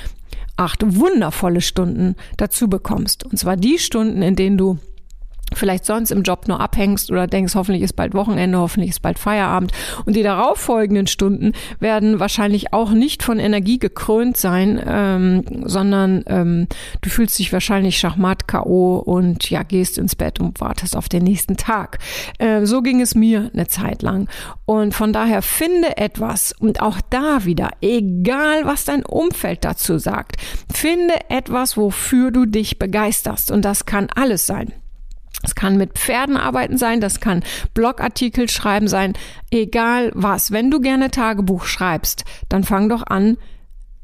acht 0.57 0.83
wundervolle 0.85 1.61
Stunden 1.61 2.15
dazu 2.37 2.67
bekommst. 2.67 3.25
Und 3.25 3.37
zwar 3.37 3.57
die 3.57 3.77
Stunden, 3.77 4.21
in 4.21 4.35
denen 4.35 4.57
du 4.57 4.79
vielleicht 5.53 5.85
sonst 5.85 6.11
im 6.11 6.23
Job 6.23 6.47
nur 6.47 6.59
abhängst 6.59 7.11
oder 7.11 7.27
denkst, 7.27 7.55
hoffentlich 7.55 7.83
ist 7.83 7.93
bald 7.93 8.13
Wochenende, 8.13 8.57
hoffentlich 8.57 8.91
ist 8.91 9.01
bald 9.01 9.19
Feierabend. 9.19 9.71
Und 10.05 10.15
die 10.15 10.23
darauffolgenden 10.23 11.07
Stunden 11.07 11.53
werden 11.79 12.19
wahrscheinlich 12.19 12.73
auch 12.73 12.91
nicht 12.91 13.23
von 13.23 13.39
Energie 13.39 13.79
gekrönt 13.79 14.37
sein, 14.37 14.81
ähm, 14.85 15.43
sondern 15.63 16.23
ähm, 16.27 16.67
du 17.01 17.09
fühlst 17.09 17.37
dich 17.39 17.53
wahrscheinlich 17.53 17.97
schachmatt, 17.97 18.47
K.O. 18.47 18.97
und 18.97 19.49
ja, 19.49 19.63
gehst 19.63 19.97
ins 19.97 20.15
Bett 20.15 20.39
und 20.39 20.59
wartest 20.61 20.95
auf 20.95 21.09
den 21.09 21.23
nächsten 21.23 21.57
Tag. 21.57 21.99
Äh, 22.39 22.65
so 22.65 22.81
ging 22.81 23.01
es 23.01 23.15
mir 23.15 23.51
eine 23.53 23.67
Zeit 23.67 24.01
lang. 24.01 24.27
Und 24.65 24.93
von 24.93 25.13
daher 25.13 25.41
finde 25.41 25.97
etwas 25.97 26.53
und 26.53 26.81
auch 26.81 26.99
da 27.09 27.45
wieder, 27.45 27.71
egal 27.81 28.65
was 28.65 28.85
dein 28.85 29.05
Umfeld 29.05 29.63
dazu 29.63 29.97
sagt, 29.97 30.37
finde 30.73 31.13
etwas, 31.29 31.77
wofür 31.77 32.31
du 32.31 32.45
dich 32.45 32.79
begeisterst. 32.79 33.51
Und 33.51 33.63
das 33.63 33.85
kann 33.85 34.07
alles 34.15 34.45
sein. 34.45 34.73
Es 35.45 35.55
kann 35.55 35.77
mit 35.77 35.93
Pferden 35.93 36.37
arbeiten 36.37 36.77
sein, 36.77 37.01
das 37.01 37.19
kann 37.19 37.43
Blogartikel 37.73 38.49
schreiben 38.49 38.87
sein, 38.87 39.13
egal 39.51 40.11
was. 40.15 40.51
Wenn 40.51 40.71
du 40.71 40.79
gerne 40.79 41.11
Tagebuch 41.11 41.65
schreibst, 41.65 42.25
dann 42.49 42.63
fang 42.63 42.89
doch 42.89 43.03
an, 43.05 43.37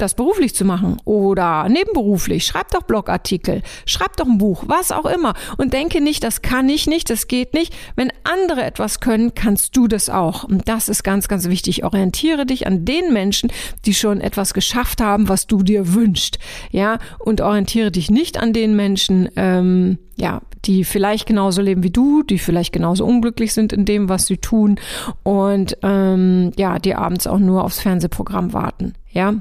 das 0.01 0.15
beruflich 0.15 0.56
zu 0.56 0.65
machen 0.65 0.97
oder 1.06 1.69
nebenberuflich. 1.69 2.45
Schreib 2.45 2.69
doch 2.71 2.84
Blogartikel, 2.84 3.62
schreib 3.86 4.17
doch 4.17 4.25
ein 4.25 4.38
Buch, 4.38 4.63
was 4.67 4.91
auch 4.91 5.06
immer. 5.06 5.34
Und 5.58 5.73
denke 5.73 6.01
nicht, 6.01 6.23
das 6.23 6.41
kann 6.41 6.69
ich 6.69 6.88
nicht, 6.88 7.10
das 7.10 7.27
geht 7.27 7.54
nicht. 7.54 7.73
Wenn 7.95 8.12
andere 8.23 8.63
etwas 8.63 8.99
können, 8.99 9.36
kannst 9.36 9.77
du 9.77 9.88
das 9.88 10.10
auch. 10.10 10.43
Und 10.43 10.67
das 10.67 10.89
ist 10.89 11.04
ganz, 11.04 11.27
ganz 11.27 11.47
wichtig. 11.47 11.84
Orientiere 11.84 12.45
dich 12.45 12.67
an 12.67 12.86
den 12.86 13.13
Menschen, 13.13 13.51
die 13.86 13.93
schon 13.93 14.21
etwas 14.21 14.54
geschafft 14.54 15.01
haben, 15.01 15.30
was 15.30 15.47
du 15.47 15.62
dir 15.62 15.93
wünschst. 15.93 16.39
Ja, 16.71 16.97
und 17.19 17.41
orientiere 17.41 17.91
dich 17.91 18.10
nicht 18.10 18.38
an 18.38 18.54
den 18.54 18.75
Menschen, 18.75 19.30
ähm, 19.36 19.99
ja, 20.17 20.41
die 20.65 20.84
vielleicht 20.84 21.28
genauso 21.28 21.62
leben 21.62 21.84
wie 21.84 21.89
du, 21.89 22.24
die 22.24 22.39
vielleicht 22.39 22.74
genauso 22.74 23.06
unglücklich 23.06 23.54
sind 23.54 23.74
in 23.74 23.86
dem, 23.86 24.10
was 24.10 24.28
sie 24.28 24.38
tun 24.38 24.80
und 25.24 25.78
ähm, 25.84 26.52
ja, 26.58 26.80
die 26.80 26.95
abends 26.95 27.28
auch 27.28 27.39
nur 27.39 27.63
aufs 27.63 27.80
Fernsehprogramm 27.80 28.54
warten. 28.54 28.93
Ja, 29.12 29.36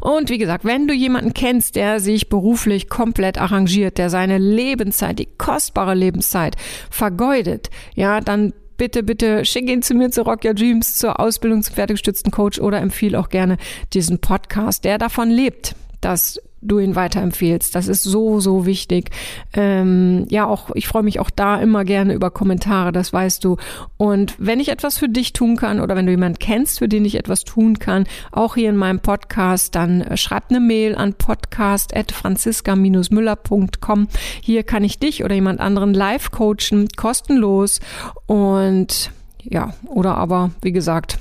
und 0.00 0.30
wie 0.30 0.38
gesagt, 0.38 0.64
wenn 0.64 0.86
du 0.86 0.94
jemanden 0.94 1.34
kennst, 1.34 1.76
der 1.76 2.00
sich 2.00 2.28
beruflich 2.28 2.88
komplett 2.88 3.38
arrangiert, 3.38 3.98
der 3.98 4.10
seine 4.10 4.38
Lebenszeit, 4.38 5.18
die 5.18 5.28
kostbare 5.38 5.94
Lebenszeit 5.94 6.56
vergeudet, 6.90 7.70
ja, 7.94 8.20
dann 8.20 8.52
bitte, 8.76 9.02
bitte 9.02 9.44
schick 9.44 9.68
ihn 9.68 9.82
zu 9.82 9.94
mir 9.94 10.10
zu 10.10 10.22
Rock 10.22 10.44
Your 10.44 10.54
Dreams, 10.54 10.96
zur 10.96 11.20
Ausbildung 11.20 11.62
zum 11.62 11.74
fertiggestützten 11.74 12.30
Coach 12.30 12.60
oder 12.60 12.80
empfehle 12.80 13.18
auch 13.18 13.28
gerne 13.28 13.56
diesen 13.92 14.20
Podcast, 14.20 14.84
der 14.84 14.98
davon 14.98 15.30
lebt, 15.30 15.74
dass 16.00 16.40
du 16.60 16.78
ihn 16.78 16.96
weiterempfehlst. 16.96 17.74
Das 17.74 17.88
ist 17.88 18.02
so, 18.02 18.40
so 18.40 18.66
wichtig. 18.66 19.10
Ähm, 19.52 20.26
ja, 20.28 20.46
auch 20.46 20.70
ich 20.74 20.88
freue 20.88 21.02
mich 21.02 21.20
auch 21.20 21.30
da 21.30 21.60
immer 21.60 21.84
gerne 21.84 22.14
über 22.14 22.30
Kommentare, 22.30 22.92
das 22.92 23.12
weißt 23.12 23.44
du. 23.44 23.58
Und 23.96 24.34
wenn 24.38 24.60
ich 24.60 24.68
etwas 24.68 24.98
für 24.98 25.08
dich 25.08 25.32
tun 25.32 25.56
kann 25.56 25.80
oder 25.80 25.96
wenn 25.96 26.06
du 26.06 26.12
jemanden 26.12 26.38
kennst, 26.38 26.78
für 26.78 26.88
den 26.88 27.04
ich 27.04 27.16
etwas 27.16 27.42
tun 27.44 27.78
kann, 27.78 28.04
auch 28.32 28.54
hier 28.54 28.70
in 28.70 28.76
meinem 28.76 29.00
Podcast, 29.00 29.74
dann 29.74 30.00
äh, 30.02 30.16
schreib 30.16 30.44
eine 30.50 30.60
Mail 30.60 30.94
an 30.96 31.14
podcast.franziska-müller.com. 31.14 34.08
Hier 34.40 34.62
kann 34.62 34.84
ich 34.84 34.98
dich 34.98 35.24
oder 35.24 35.34
jemand 35.34 35.60
anderen 35.60 35.92
live 35.94 36.30
coachen, 36.30 36.88
kostenlos. 36.96 37.80
Und 38.26 39.10
ja, 39.42 39.74
oder 39.86 40.16
aber, 40.16 40.50
wie 40.62 40.72
gesagt, 40.72 41.18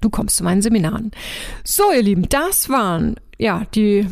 du 0.00 0.10
kommst 0.10 0.36
zu 0.36 0.44
meinen 0.44 0.62
Seminaren. 0.62 1.10
So, 1.64 1.92
ihr 1.92 2.02
Lieben, 2.02 2.28
das 2.28 2.68
waren 2.68 3.16
ja, 3.40 3.64
die, 3.72 4.04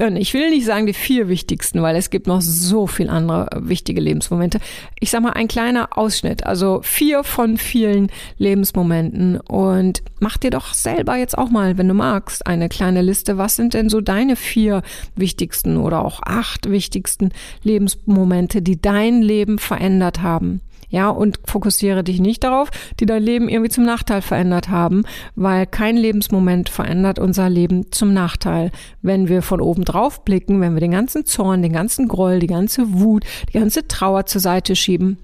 äh, 0.00 0.18
ich 0.18 0.34
will 0.34 0.50
nicht 0.50 0.66
sagen 0.66 0.86
die 0.86 0.92
vier 0.92 1.28
wichtigsten, 1.28 1.82
weil 1.82 1.94
es 1.94 2.10
gibt 2.10 2.26
noch 2.26 2.40
so 2.40 2.88
viel 2.88 3.08
andere 3.08 3.48
wichtige 3.60 4.00
Lebensmomente. 4.00 4.58
Ich 4.98 5.10
sag 5.10 5.22
mal 5.22 5.34
ein 5.34 5.46
kleiner 5.46 5.96
Ausschnitt, 5.96 6.44
also 6.44 6.80
vier 6.82 7.22
von 7.22 7.58
vielen 7.58 8.10
Lebensmomenten 8.38 9.40
und 9.40 10.02
mach 10.18 10.36
dir 10.36 10.50
doch 10.50 10.74
selber 10.74 11.16
jetzt 11.16 11.38
auch 11.38 11.48
mal, 11.48 11.78
wenn 11.78 11.86
du 11.86 11.94
magst, 11.94 12.44
eine 12.48 12.68
kleine 12.68 13.02
Liste. 13.02 13.38
Was 13.38 13.54
sind 13.54 13.72
denn 13.72 13.88
so 13.88 14.00
deine 14.00 14.34
vier 14.34 14.82
wichtigsten 15.14 15.76
oder 15.76 16.04
auch 16.04 16.20
acht 16.24 16.68
wichtigsten 16.68 17.30
Lebensmomente, 17.62 18.62
die 18.62 18.80
dein 18.80 19.22
Leben 19.22 19.60
verändert 19.60 20.22
haben? 20.22 20.60
Ja, 20.88 21.10
und 21.10 21.38
fokussiere 21.44 22.04
dich 22.04 22.20
nicht 22.20 22.44
darauf, 22.44 22.70
die 23.00 23.06
dein 23.06 23.22
Leben 23.22 23.48
irgendwie 23.48 23.70
zum 23.70 23.84
Nachteil 23.84 24.22
verändert 24.22 24.68
haben, 24.68 25.04
weil 25.34 25.66
kein 25.66 25.96
Lebensmoment 25.96 26.68
verändert 26.68 27.18
unser 27.18 27.50
Leben 27.50 27.90
zum 27.92 28.12
Nachteil. 28.12 28.70
Wenn 29.02 29.28
wir 29.28 29.42
von 29.42 29.60
oben 29.60 29.84
drauf 29.84 30.24
blicken, 30.24 30.60
wenn 30.60 30.74
wir 30.74 30.80
den 30.80 30.92
ganzen 30.92 31.24
Zorn, 31.24 31.62
den 31.62 31.72
ganzen 31.72 32.08
Groll, 32.08 32.38
die 32.38 32.46
ganze 32.46 32.92
Wut, 32.92 33.24
die 33.48 33.58
ganze 33.58 33.88
Trauer 33.88 34.26
zur 34.26 34.40
Seite 34.40 34.76
schieben, 34.76 35.18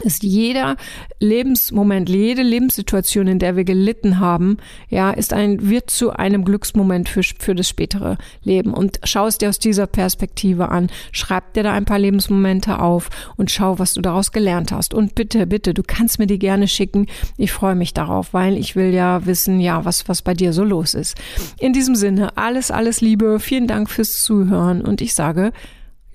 ist 0.00 0.22
jeder 0.22 0.76
Lebensmoment, 1.20 2.08
jede 2.08 2.42
Lebenssituation, 2.42 3.26
in 3.26 3.38
der 3.38 3.56
wir 3.56 3.64
gelitten 3.64 4.18
haben, 4.20 4.56
ja, 4.88 5.10
ist 5.10 5.32
ein, 5.32 5.68
wird 5.68 5.90
zu 5.90 6.10
einem 6.10 6.44
Glücksmoment 6.44 7.08
für, 7.08 7.22
für 7.22 7.54
das 7.54 7.68
spätere 7.68 8.16
Leben. 8.42 8.72
Und 8.72 9.00
schau 9.04 9.26
es 9.26 9.38
dir 9.38 9.50
aus 9.50 9.58
dieser 9.58 9.86
Perspektive 9.86 10.70
an. 10.70 10.88
Schreib 11.12 11.52
dir 11.52 11.62
da 11.62 11.72
ein 11.72 11.84
paar 11.84 11.98
Lebensmomente 11.98 12.78
auf 12.78 13.10
und 13.36 13.50
schau, 13.50 13.78
was 13.78 13.92
du 13.92 14.00
daraus 14.00 14.32
gelernt 14.32 14.72
hast. 14.72 14.94
Und 14.94 15.14
bitte, 15.14 15.46
bitte, 15.46 15.74
du 15.74 15.82
kannst 15.86 16.18
mir 16.18 16.26
die 16.26 16.38
gerne 16.38 16.68
schicken. 16.68 17.06
Ich 17.36 17.52
freue 17.52 17.74
mich 17.74 17.92
darauf, 17.92 18.32
weil 18.32 18.56
ich 18.56 18.74
will 18.74 18.94
ja 18.94 19.26
wissen, 19.26 19.60
ja, 19.60 19.84
was, 19.84 20.08
was 20.08 20.22
bei 20.22 20.32
dir 20.32 20.52
so 20.54 20.64
los 20.64 20.94
ist. 20.94 21.16
In 21.58 21.74
diesem 21.74 21.96
Sinne, 21.96 22.36
alles, 22.36 22.70
alles 22.70 23.02
Liebe. 23.02 23.38
Vielen 23.40 23.66
Dank 23.66 23.90
fürs 23.90 24.22
Zuhören 24.22 24.80
und 24.80 25.02
ich 25.02 25.12
sage, 25.12 25.52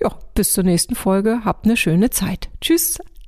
ja, 0.00 0.14
bis 0.34 0.52
zur 0.52 0.64
nächsten 0.64 0.94
Folge. 0.96 1.42
Habt 1.44 1.64
eine 1.64 1.76
schöne 1.76 2.10
Zeit. 2.10 2.48
Tschüss. 2.60 2.98